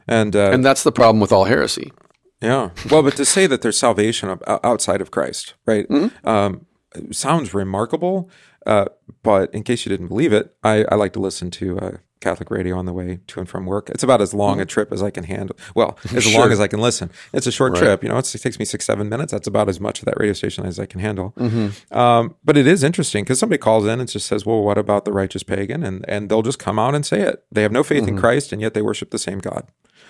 [0.08, 1.92] And, uh, and that's the problem with all heresy.
[2.40, 2.70] Yeah.
[2.90, 6.28] Well, but to say that there's salvation outside of Christ, right, mm-hmm.
[6.28, 6.66] um,
[7.10, 8.28] sounds remarkable.
[8.66, 8.86] Uh,
[9.22, 12.50] but in case you didn't believe it, I, I like to listen to uh, Catholic
[12.50, 13.90] radio on the way to and from work.
[13.90, 14.68] It's about as long a mm-hmm.
[14.68, 15.56] trip as I can handle.
[15.74, 16.40] Well, as sure.
[16.40, 17.10] long as I can listen.
[17.32, 17.82] It's a short right.
[17.82, 18.02] trip.
[18.02, 19.32] You know, it takes me six, seven minutes.
[19.32, 21.34] That's about as much of that radio station as I can handle.
[21.36, 21.96] Mm-hmm.
[21.96, 25.04] Um, but it is interesting because somebody calls in and just says, "Well, what about
[25.04, 27.44] the righteous pagan?" And and they'll just come out and say it.
[27.52, 28.16] They have no faith mm-hmm.
[28.16, 29.68] in Christ, and yet they worship the same God.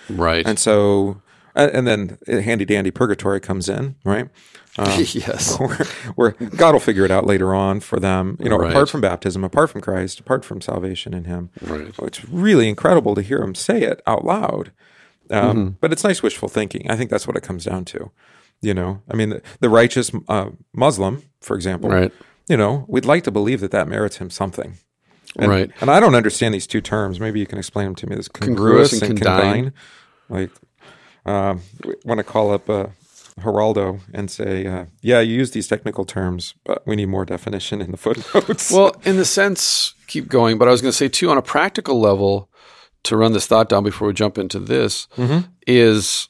[0.09, 0.47] Right.
[0.47, 1.21] And so
[1.57, 4.29] and then handy dandy purgatory comes in, right?
[4.77, 5.57] Um, yes.
[6.17, 8.71] Where, God will figure it out later on for them, you know, right.
[8.71, 11.51] apart from baptism, apart from Christ, apart from salvation in Him.
[11.61, 11.95] Right.
[12.03, 14.73] It's really incredible to hear Him say it out loud.
[15.31, 15.69] Um, mm-hmm.
[15.81, 16.91] But it's nice wishful thinking.
[16.91, 18.11] I think that's what it comes down to.
[18.61, 22.13] You know, I mean, the, the righteous uh, Muslim, for example, right.
[22.49, 24.79] you know, we'd like to believe that that merits him something.
[25.37, 25.71] And, right.
[25.81, 27.21] And I don't understand these two terms.
[27.21, 28.17] Maybe you can explain them to me.
[28.17, 29.73] This congruous, congruous and, and condign.
[30.29, 30.51] Like,
[31.27, 31.61] um,
[32.05, 32.87] want to call up uh,
[33.41, 37.81] Haroldo and say, uh, yeah, you use these technical terms, but we need more definition
[37.81, 38.71] in the footnotes.
[38.71, 41.43] well, in the sense, keep going, but I was going to say, too, on a
[41.43, 42.49] practical level,
[43.05, 45.47] to run this thought down before we jump into this, mm-hmm.
[45.67, 46.29] is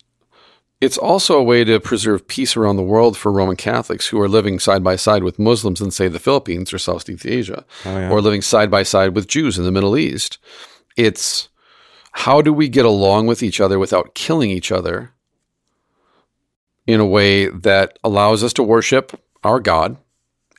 [0.81, 4.29] it's also a way to preserve peace around the world for Roman Catholics who are
[4.29, 8.11] living side by side with Muslims in, say, the Philippines or Southeast Asia, oh, yeah.
[8.11, 10.39] or living side by side with Jews in the Middle East.
[10.97, 11.49] It's
[12.13, 15.14] how do we get along with each other without killing each other
[16.87, 19.97] in a way that allows us to worship our God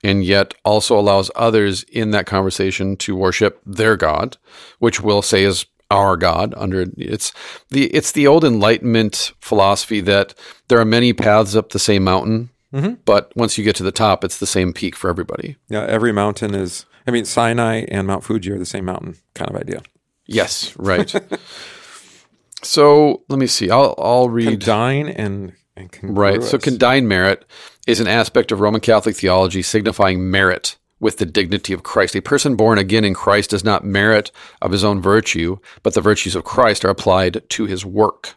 [0.04, 4.38] and yet also allows others in that conversation to worship their God,
[4.78, 7.32] which we'll say is our God under it's
[7.70, 10.34] the it's the old enlightenment philosophy that
[10.68, 12.96] there are many paths up the same mountain, mm-hmm.
[13.06, 15.58] but once you get to the top, it's the same peak for everybody.
[15.70, 19.52] Yeah, every mountain is I mean Sinai and Mount Fuji are the same mountain kind
[19.52, 19.82] of idea.
[20.26, 21.14] Yes, right.
[22.64, 23.70] so let me see.
[23.70, 26.44] I'll I'll read Condign and and right.
[26.44, 27.46] So condign merit
[27.88, 32.16] is an aspect of Roman Catholic theology signifying merit with the dignity of Christ.
[32.16, 36.02] A person born again in Christ does not merit of his own virtue, but the
[36.02, 38.36] virtues of Christ are applied to his work.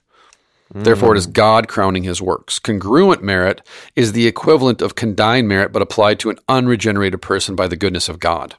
[0.74, 0.84] Mm.
[0.84, 2.58] Therefore, it is God crowning his works.
[2.58, 3.62] Congruent merit
[3.96, 8.08] is the equivalent of condign merit, but applied to an unregenerated person by the goodness
[8.08, 8.56] of God.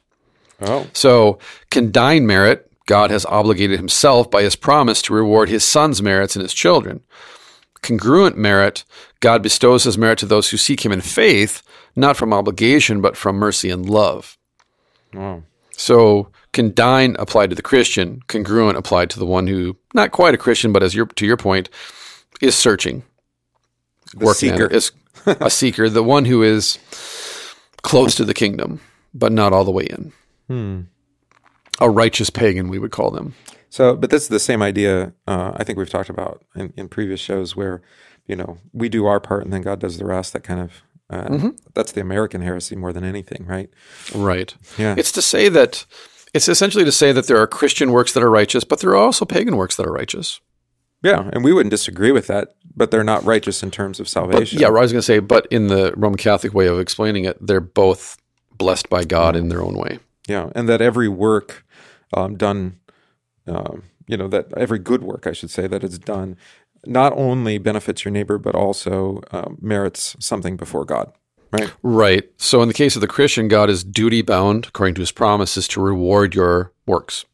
[0.62, 0.88] Oh.
[0.92, 1.38] So,
[1.70, 6.42] condign merit God has obligated himself by his promise to reward his son's merits and
[6.42, 7.02] his children.
[7.82, 8.84] Congruent merit,
[9.20, 11.62] God bestows his merit to those who seek him in faith,
[11.96, 14.36] not from obligation, but from mercy and love.
[15.14, 15.42] Wow.
[15.76, 20.38] So, condign applied to the Christian, congruent applied to the one who, not quite a
[20.38, 21.70] Christian, but as your, to your point,
[22.42, 23.02] is searching,
[24.14, 24.66] the working seeker.
[24.66, 24.92] is
[25.26, 26.78] a seeker, the one who is
[27.82, 28.80] close to the kingdom,
[29.14, 30.12] but not all the way in.
[30.48, 30.80] Hmm
[31.80, 33.34] a righteous pagan, we would call them.
[33.70, 35.12] So, but this is the same idea.
[35.26, 37.80] Uh, I think we've talked about in, in, previous shows where,
[38.26, 40.32] you know, we do our part and then God does the rest.
[40.32, 41.48] That kind of uh, mm-hmm.
[41.74, 43.70] that's the American heresy more than anything, right?
[44.14, 44.54] Right.
[44.76, 44.96] Yeah.
[44.98, 45.86] It's to say that
[46.34, 48.96] it's essentially to say that there are Christian works that are righteous, but there are
[48.96, 50.40] also pagan works that are righteous.
[51.02, 54.58] Yeah, and we wouldn't disagree with that, but they're not righteous in terms of salvation.
[54.58, 57.24] But, yeah, I was going to say, but in the Roman Catholic way of explaining
[57.24, 58.18] it, they're both
[58.52, 59.98] blessed by God in their own way.
[60.28, 61.64] Yeah, and that every work
[62.12, 62.79] um, done,
[63.46, 66.36] um, you know, that every good work, I should say, that is done
[66.86, 71.12] not only benefits your neighbor, but also um, merits something before God.
[71.52, 71.72] Right.
[71.82, 72.30] Right.
[72.36, 75.66] So in the case of the Christian, God is duty bound, according to his promises,
[75.68, 77.24] to reward your works.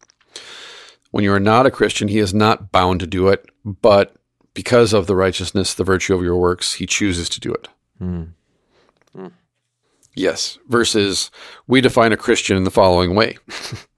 [1.10, 4.16] When you are not a Christian, he is not bound to do it, but
[4.54, 7.68] because of the righteousness, the virtue of your works, he chooses to do it.
[8.00, 8.32] Mm.
[10.14, 10.58] Yes.
[10.68, 11.30] Versus
[11.66, 13.36] we define a Christian in the following way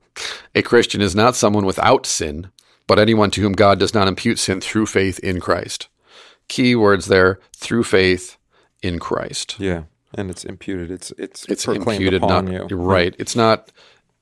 [0.55, 2.51] A Christian is not someone without sin,
[2.87, 5.89] but anyone to whom God does not impute sin through faith in Christ.
[6.49, 8.39] Key words there through faith
[8.83, 9.57] in Christ.
[9.59, 9.85] Yeah.
[10.15, 10.91] And it's imputed.
[10.91, 12.77] It's it's it's imputed not you.
[12.77, 13.15] right.
[13.19, 13.71] It's not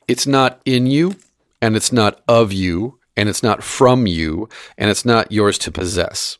[0.09, 1.14] it's not in you
[1.62, 5.70] and it's not of you and it's not from you and it's not yours to
[5.70, 6.38] possess.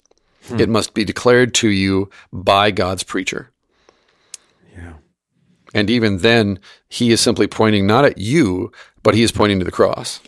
[0.48, 0.61] Hmm.
[0.61, 3.50] It must be declared to you by God's preacher.
[4.76, 4.94] Yeah.
[5.74, 8.72] And even then, he is simply pointing not at you,
[9.07, 10.18] but he is pointing to the cross.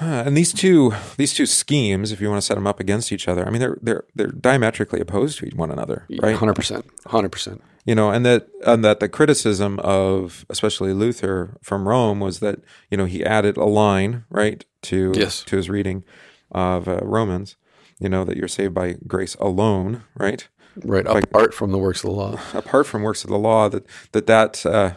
[0.00, 3.28] And these two these two schemes, if you want to set them up against each
[3.28, 6.36] other, I mean they're they're they're diametrically opposed to one another, right?
[6.36, 7.62] Hundred percent, hundred percent.
[7.84, 12.60] You know, and that and that the criticism of especially Luther from Rome was that
[12.90, 15.44] you know he added a line right to yes.
[15.44, 16.04] to his reading
[16.50, 17.56] of uh, Romans,
[18.00, 20.48] you know that you're saved by grace alone, right?
[20.84, 22.40] Right, apart from the works of the law.
[22.54, 24.92] Apart from works of the law, that that that uh,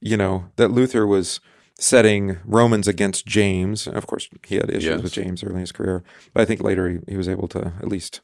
[0.00, 1.40] you know that Luther was
[1.78, 3.86] setting Romans against James.
[3.86, 5.02] Of course, he had issues yes.
[5.02, 6.02] with James early in his career,
[6.34, 8.20] but I think later he, he was able to at least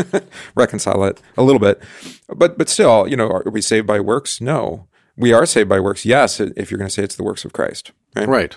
[0.54, 1.82] reconcile it a little bit.
[2.28, 4.40] But but still, you know, are we saved by works?
[4.40, 4.86] No,
[5.16, 6.04] we are saved by works.
[6.04, 8.28] Yes, if you're going to say it's the works of Christ, right?
[8.28, 8.56] Right.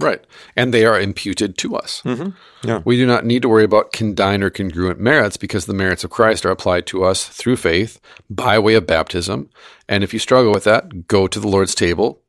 [0.00, 0.24] Right.
[0.56, 2.02] And they are imputed to us.
[2.04, 2.30] Mm-hmm.
[2.66, 2.82] Yeah.
[2.84, 6.10] We do not need to worry about condign or congruent merits because the merits of
[6.10, 9.50] Christ are applied to us through faith by way of baptism.
[9.88, 12.20] And if you struggle with that, go to the Lord's table,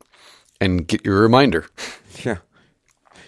[0.60, 1.66] and get your reminder.
[2.24, 2.38] Yeah.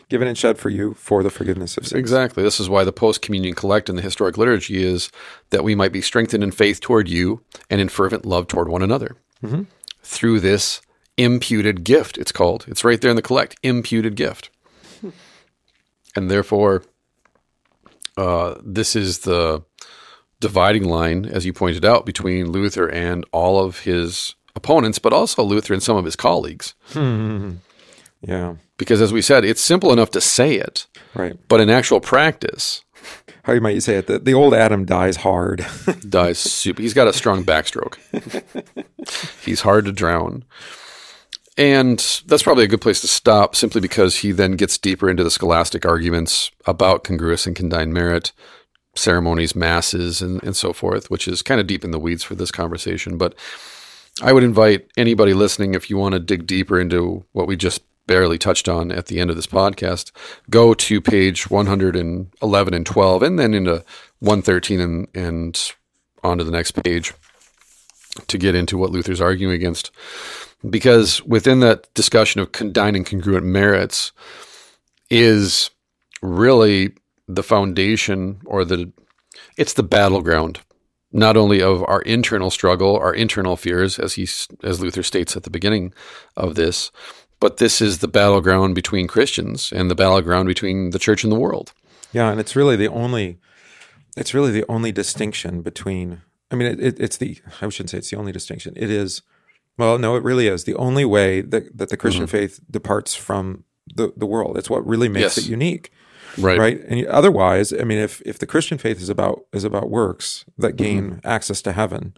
[0.09, 1.99] given and shed for you for the forgiveness of sins.
[1.99, 2.43] Exactly.
[2.43, 5.11] This is why the post communion collect in the historic liturgy is
[5.51, 8.81] that we might be strengthened in faith toward you and in fervent love toward one
[8.81, 9.17] another.
[9.45, 9.65] Mm-hmm.
[10.03, 10.81] Through this
[11.19, 12.65] imputed gift, it's called.
[12.67, 14.49] It's right there in the collect imputed gift.
[16.17, 16.83] and therefore,
[18.17, 19.63] uh, this is the
[20.41, 25.43] dividing line, as you pointed out, between Luther and all of his opponents, but also
[25.43, 26.75] Luther and some of his colleagues.
[28.21, 28.57] Yeah.
[28.79, 31.37] Because as we said, it's simple enough to say it, Right.
[31.47, 32.83] but in actual practice,
[33.45, 34.09] How you might you say it?
[34.09, 35.65] The, the old Adam dies hard.
[36.09, 36.83] dies super.
[36.83, 37.97] He's got a strong backstroke.
[39.45, 40.45] He's hard to drown.
[41.57, 45.23] And that's probably a good place to stop simply because he then gets deeper into
[45.25, 48.33] the scholastic arguments about congruous and condign merit,
[48.97, 52.35] ceremonies, masses, and, and so forth, which is kind of deep in the weeds for
[52.35, 53.17] this conversation.
[53.17, 53.35] But
[54.21, 57.83] I would invite anybody listening, if you want to dig deeper into what we just
[58.07, 60.11] barely touched on at the end of this podcast,
[60.51, 63.85] go to page 111 and 12, and then into
[64.21, 65.73] 113 and, and
[66.25, 67.13] onto the next page
[68.27, 69.91] to get into what Luther's arguing against.
[70.69, 74.11] Because within that discussion of condign and congruent merits
[75.11, 75.71] is
[76.21, 76.93] really
[77.29, 78.91] the foundation or the
[79.57, 80.61] it's the battleground
[81.13, 84.29] not only of our internal struggle, our internal fears, as he
[84.63, 85.93] as Luther states at the beginning
[86.37, 86.91] of this,
[87.41, 91.39] but this is the battleground between Christians and the battleground between the church and the
[91.39, 91.73] world.
[92.13, 93.39] yeah, and it's really the only
[94.17, 97.99] it's really the only distinction between I mean it, it, it's the I shouldn't say
[97.99, 98.75] it's the only distinction.
[98.77, 99.23] It is
[99.79, 102.37] well, no, it really is the only way that, that the Christian mm-hmm.
[102.37, 103.63] faith departs from
[103.95, 104.59] the, the world.
[104.59, 105.39] It's what really makes Yes.
[105.39, 105.93] it unique.
[106.39, 106.59] Right.
[106.59, 110.45] right and otherwise i mean if if the christian faith is about is about works
[110.59, 110.85] that mm-hmm.
[110.85, 112.15] gain access to heaven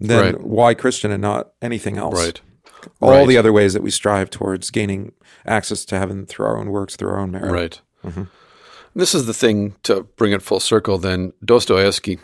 [0.00, 0.40] then Right.
[0.40, 2.40] why christian and not anything else Right.
[3.00, 3.28] all Right.
[3.28, 5.12] the other ways that we strive towards gaining
[5.46, 7.80] access to heaven through our own works through our own merit Right.
[8.04, 8.24] Mm-hmm.
[8.94, 10.96] This is the thing to bring it full circle.
[10.96, 12.18] Then Dostoevsky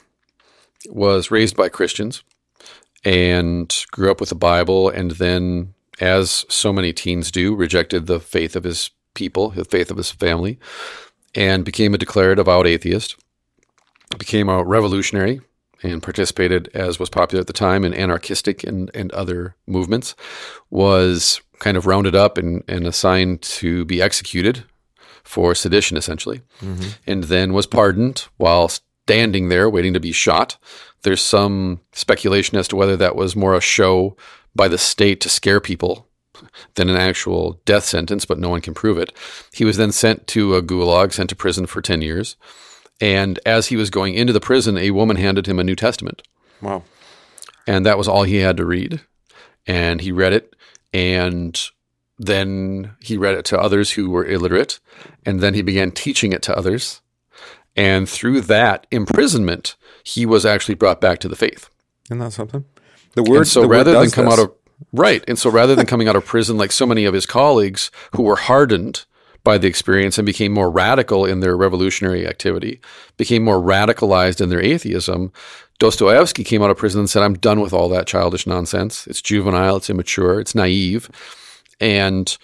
[0.88, 2.22] was raised by Christians
[3.04, 8.20] and grew up with the Bible, and then, as so many teens do, rejected the
[8.20, 10.58] faith of his people, the faith of his family,
[11.34, 13.16] and became a declared avowed atheist.
[14.18, 15.40] Became a revolutionary
[15.82, 20.14] and participated, as was popular at the time, in anarchistic and, and other movements.
[20.70, 24.64] Was kind of rounded up and, and assigned to be executed
[25.24, 26.90] for sedition, essentially, mm-hmm.
[27.06, 30.56] and then was pardoned while standing there waiting to be shot.
[31.02, 34.16] There's some speculation as to whether that was more a show
[34.54, 36.08] by the state to scare people
[36.74, 39.12] than an actual death sentence, but no one can prove it.
[39.52, 42.36] He was then sent to a gulag, sent to prison for 10 years.
[43.00, 46.22] And as he was going into the prison, a woman handed him a New Testament
[46.60, 46.82] wow
[47.66, 49.00] and that was all he had to read.
[49.66, 50.56] And he read it,
[50.92, 51.60] and
[52.18, 54.80] then he read it to others who were illiterate,
[55.24, 57.00] and then he began teaching it to others.
[57.76, 61.70] And through that imprisonment, he was actually brought back to the faith.
[62.06, 62.64] isn't that something
[63.14, 64.34] the word And so the word rather than come this.
[64.34, 64.52] out of
[64.92, 67.90] right, and so rather than coming out of prison like so many of his colleagues
[68.14, 69.04] who were hardened
[69.44, 72.80] by the experience and became more radical in their revolutionary activity,
[73.16, 75.32] became more radicalized in their atheism,
[75.78, 79.04] Dostoevsky came out of prison and said, "I'm done with all that childish nonsense.
[79.08, 81.10] It's juvenile, it's immature, it's naive,
[81.80, 82.36] and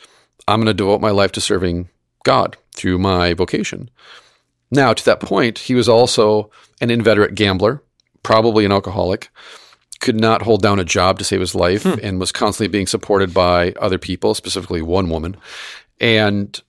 [0.49, 1.89] I'm going to devote my life to serving
[2.25, 3.91] God through my vocation."
[4.73, 7.81] Now, to that point, he was also an inveterate gambler,
[8.25, 9.29] probably an alcoholic,
[10.01, 11.95] could not hold down a job to save his life, hmm.
[12.03, 15.37] and was constantly being supported by other people, specifically one woman.
[16.01, 16.61] And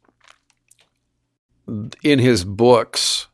[2.04, 3.28] in his books,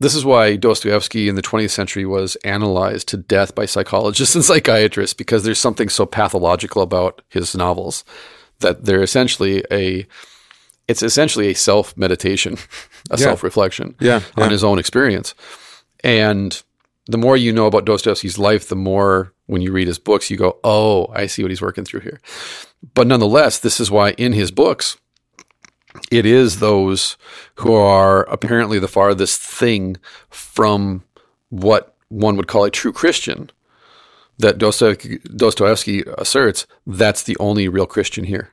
[0.00, 4.44] this is why Dostoevsky in the 20th century was analyzed to death by psychologists and
[4.44, 8.04] psychiatrists because there's something so pathological about his novels
[8.60, 10.06] that they're essentially a
[10.88, 12.54] it's essentially a self meditation,
[13.10, 13.24] a Yeah.
[13.24, 15.34] self reflection Yeah, on his own experience.
[16.02, 16.60] And
[17.08, 20.36] the more you know about Dostoevsky's life, the more when you read his books, you
[20.36, 22.20] go, oh, I see what he's working through here.
[22.94, 24.98] But nonetheless, this is why in his books,
[26.10, 27.16] it is those
[27.56, 29.96] who are apparently the farthest thing
[30.28, 31.02] from
[31.48, 33.50] what one would call a true Christian
[34.38, 38.52] that Dostoevsky, Dostoevsky asserts that's the only real Christian here.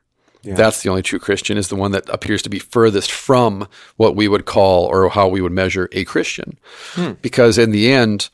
[0.53, 4.15] That's the only true Christian is the one that appears to be furthest from what
[4.15, 6.59] we would call or how we would measure a Christian.
[6.93, 7.13] Hmm.
[7.21, 8.29] Because in the end,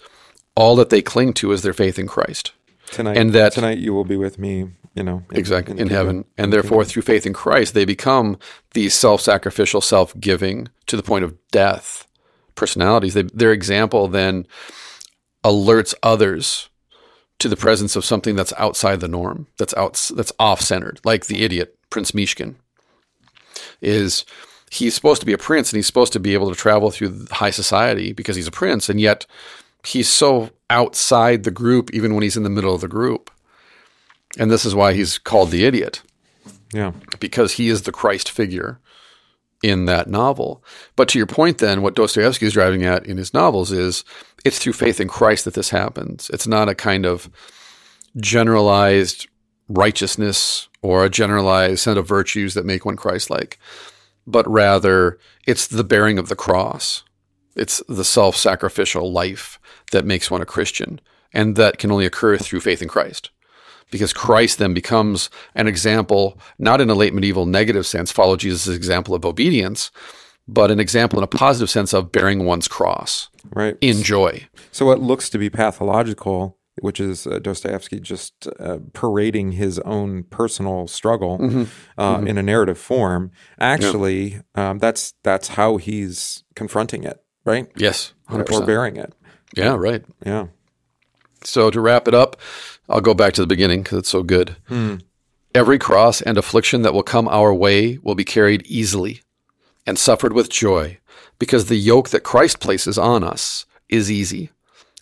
[0.56, 2.52] all that they cling to is their faith in Christ.
[2.92, 5.94] tonight and that- tonight you will be with me you know in- exactly in, the
[5.94, 6.26] heaven.
[6.38, 8.38] And therefore through faith in christ they become
[8.74, 12.06] these self-sacrificial self-giving to the point of death
[12.56, 13.14] personalities.
[13.14, 14.46] They, their example then
[15.44, 16.68] alerts others
[17.40, 21.44] to the presence of something that's outside the norm that's out that's off-centered like the
[21.44, 22.56] idiot prince Myshkin.
[23.82, 24.26] Is
[24.70, 27.26] he's supposed to be a prince and he's supposed to be able to travel through
[27.32, 29.26] high society because he's a prince, and yet
[29.86, 33.32] he's so outside the group even when he's in the middle of the group.
[34.38, 36.02] And this is why he's called the idiot.
[36.74, 36.94] Yeah.
[37.20, 38.80] Because he is the Christ figure
[39.62, 40.64] in that novel.
[40.96, 44.04] But to your point, then, what Dostoevsky is driving at in his novels is
[44.44, 46.30] it's through faith in Christ that this happens.
[46.34, 47.30] It's not a kind of
[48.18, 49.28] generalized
[49.68, 53.60] righteousness or a generalized set of virtues that make one Christ like,
[54.26, 57.04] but rather it's the bearing of the cross.
[57.56, 59.60] It's the self sacrificial life
[59.92, 61.00] that makes one a Christian,
[61.34, 63.30] and that can only occur through faith in Christ.
[63.92, 68.74] Because Christ then becomes an example, not in a late medieval negative sense, follow Jesus'
[68.74, 69.92] example of obedience,
[70.48, 73.78] but an example in a positive sense of bearing one's cross Right.
[73.82, 74.48] in joy.
[74.72, 80.24] So what looks to be pathological, which is uh, Dostoevsky just uh, parading his own
[80.24, 81.64] personal struggle Mm-hmm.
[82.02, 87.70] Uh, in a narrative form, actually, um, that's that's how he's confronting it, right?
[87.76, 88.52] Yes, 100%.
[88.62, 89.14] Or bearing it.
[89.56, 90.04] Yeah, right.
[90.26, 90.48] Yeah.
[91.44, 92.40] So to wrap it up,
[92.88, 94.56] I'll go back to the beginning because it's so good.
[94.68, 94.98] Hmm.
[95.54, 99.22] Every cross and affliction that will come our way will be carried easily
[99.86, 101.00] and suffered with joy,
[101.40, 104.52] because the yoke that Christ places on us is easy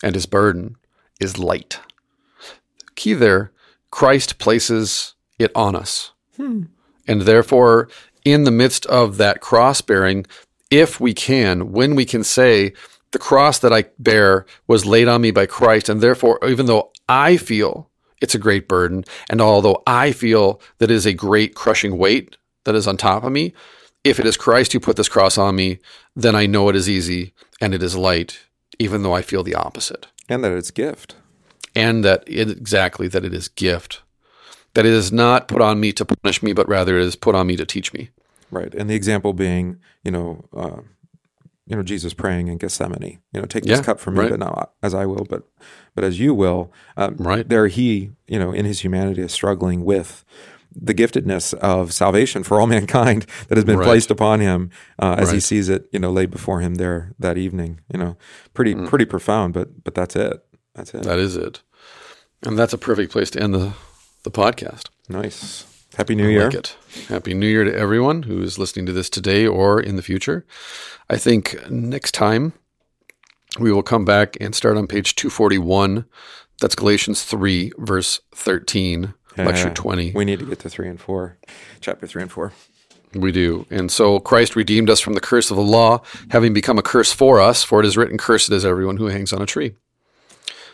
[0.02, 0.76] and his burden
[1.20, 1.78] is light.
[2.96, 3.52] Key there,
[3.90, 6.12] Christ places it on us.
[6.36, 6.64] Hmm.
[7.06, 7.88] And therefore,
[8.24, 10.26] in the midst of that cross bearing,
[10.70, 12.72] if we can, when we can say,
[13.12, 16.92] the cross that I bear was laid on me by Christ, and therefore, even though
[17.08, 17.90] I feel
[18.20, 22.36] it's a great burden, and although I feel that it is a great crushing weight
[22.64, 23.52] that is on top of me,
[24.04, 25.78] if it is Christ who put this cross on me,
[26.14, 28.40] then I know it is easy and it is light,
[28.78, 30.06] even though I feel the opposite.
[30.28, 31.16] And that it's gift.
[31.74, 34.02] And that it, exactly that it is gift.
[34.74, 37.34] That it is not put on me to punish me, but rather it is put
[37.34, 38.10] on me to teach me.
[38.50, 38.74] Right.
[38.74, 40.80] And the example being, you know, uh,
[41.70, 43.20] you know, Jesus praying in Gethsemane.
[43.32, 44.30] You know, take this Yeah, cup from me, right.
[44.30, 45.44] but not as I will, but
[45.94, 46.72] but as you will.
[46.96, 47.48] Um, Right.
[47.48, 50.24] There, he, you know, in his humanity, is struggling with
[50.74, 53.86] the giftedness of salvation for all mankind that has been Right.
[53.86, 57.36] placed upon him uh, as he sees it, you know, laid before him there that
[57.38, 57.80] evening.
[57.92, 58.16] You know,
[58.54, 58.88] pretty Mm.
[58.88, 60.44] pretty profound, but but that's it.
[60.74, 61.02] That's it.
[61.04, 61.62] That is it.
[62.42, 63.72] And that's a perfect place to end the,
[64.24, 64.88] the podcast.
[65.08, 65.64] nice.
[65.96, 66.44] Happy New I Year.
[66.44, 66.76] like it.
[67.08, 70.46] Happy New Year to everyone who is listening to this today or in the future.
[71.08, 72.52] I think next time
[73.58, 76.04] we will come back and start on page 241.
[76.60, 80.12] That's Galatians 3, verse 13, lecture 20.
[80.12, 81.38] We need to get to three and four,
[81.80, 82.52] chapter three and four.
[83.12, 83.66] We do.
[83.70, 87.12] And so Christ redeemed us from the curse of the law, having become a curse
[87.12, 89.74] for us, for it is written, Cursed is everyone who hangs on a tree.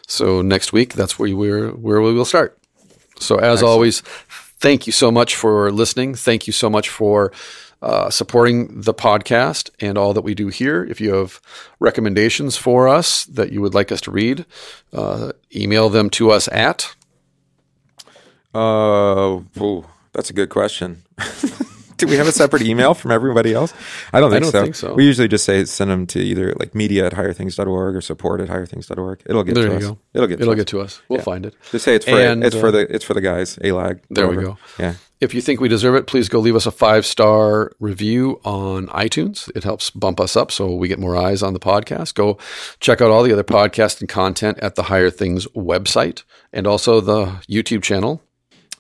[0.06, 2.58] So next week, that's where, we're, where we will start.
[3.18, 4.02] So as always,
[4.58, 6.14] thank you so much for listening.
[6.14, 7.32] Thank you so much for
[7.82, 10.84] uh, supporting the podcast and all that we do here.
[10.84, 11.40] If you have
[11.78, 14.46] recommendations for us that you would like us to read,
[14.92, 16.94] uh, email them to us at
[18.54, 21.02] Uh, ooh, that's a good question.
[21.98, 23.72] Do we have a separate email from everybody else?
[24.12, 24.62] I don't think, don't so.
[24.62, 24.94] think so.
[24.94, 28.48] We usually just say send them to either like media at higherthings.org or support at
[28.48, 29.22] higherthings.org.
[29.26, 29.82] It'll get There to us.
[29.82, 29.98] go.
[30.14, 30.70] It'll get It'll to get us.
[30.70, 31.02] to us.
[31.08, 31.24] We'll Yeah.
[31.24, 31.54] find it.
[31.70, 34.00] Just say it's for And, it's for uh, the it's for the guys, ALAG.
[34.10, 34.58] There we go.
[34.78, 34.94] Yeah.
[35.18, 38.88] If you think we deserve it, please go leave us a five star review on
[38.88, 39.50] iTunes.
[39.56, 42.14] It helps bump us up so we get more eyes on the podcast.
[42.14, 42.36] Go
[42.80, 46.22] check out all the other podcasts and content at the Higher Things website
[46.52, 48.20] and also the YouTube channel.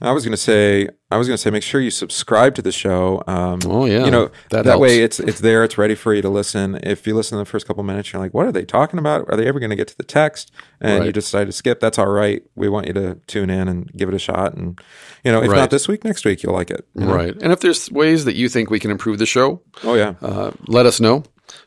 [0.02, 3.22] I was gonna say I was gonna say make sure you subscribe to the show.
[3.26, 4.04] Um, Oh, yeah.
[4.04, 6.78] you know That that, way it's it's there, it's ready for you to listen.
[6.82, 9.24] If you listen to the first couple minutes, you're like, what are they talking about?
[9.30, 10.52] Are they ever going to get to the text?
[10.80, 11.80] And you decide to skip.
[11.80, 12.42] That's all right.
[12.56, 14.52] We want you to tune in and give it a shot.
[14.54, 14.78] And
[15.24, 15.56] you know, if Right.
[15.56, 16.86] not this week, next week you'll like it.
[16.94, 17.14] you know?
[17.14, 17.34] Right.
[17.40, 20.14] And if there's ways that you think we can improve the show, Oh yeah.
[20.20, 21.24] uh, let us know.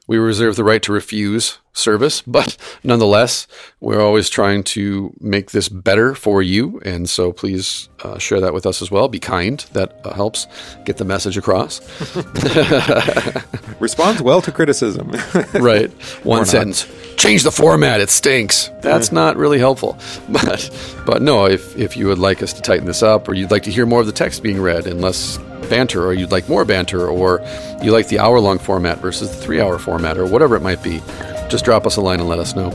[0.09, 3.45] We reserve the right to refuse service, but nonetheless,
[3.79, 6.81] we're always trying to make this better for you.
[6.83, 9.07] And so please uh, share that with us as well.
[9.07, 9.59] Be kind.
[9.73, 10.47] That uh, helps
[10.83, 11.79] get the message across.
[13.79, 15.11] Responds well to criticism.
[15.53, 15.91] right.
[16.23, 16.87] One sentence.
[17.17, 18.01] Change the format.
[18.01, 18.71] It stinks.
[18.81, 19.95] That's not really helpful.
[20.29, 20.71] But
[21.05, 23.63] but no, if if you would like us to tighten this up, or you'd like
[23.63, 25.37] to hear more of the text being read and less
[25.69, 27.41] banter, or you'd like more banter, or
[27.83, 30.81] you like the hour long format versus the three hour format, or whatever it might
[30.83, 31.01] be,
[31.49, 32.69] just drop us a line and let us know.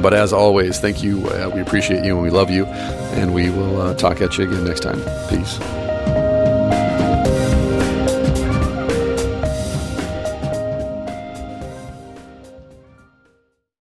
[0.00, 1.26] But as always, thank you.
[1.26, 4.44] Uh, we appreciate you and we love you, and we will uh, talk at you
[4.48, 5.00] again next time.
[5.28, 5.89] Peace.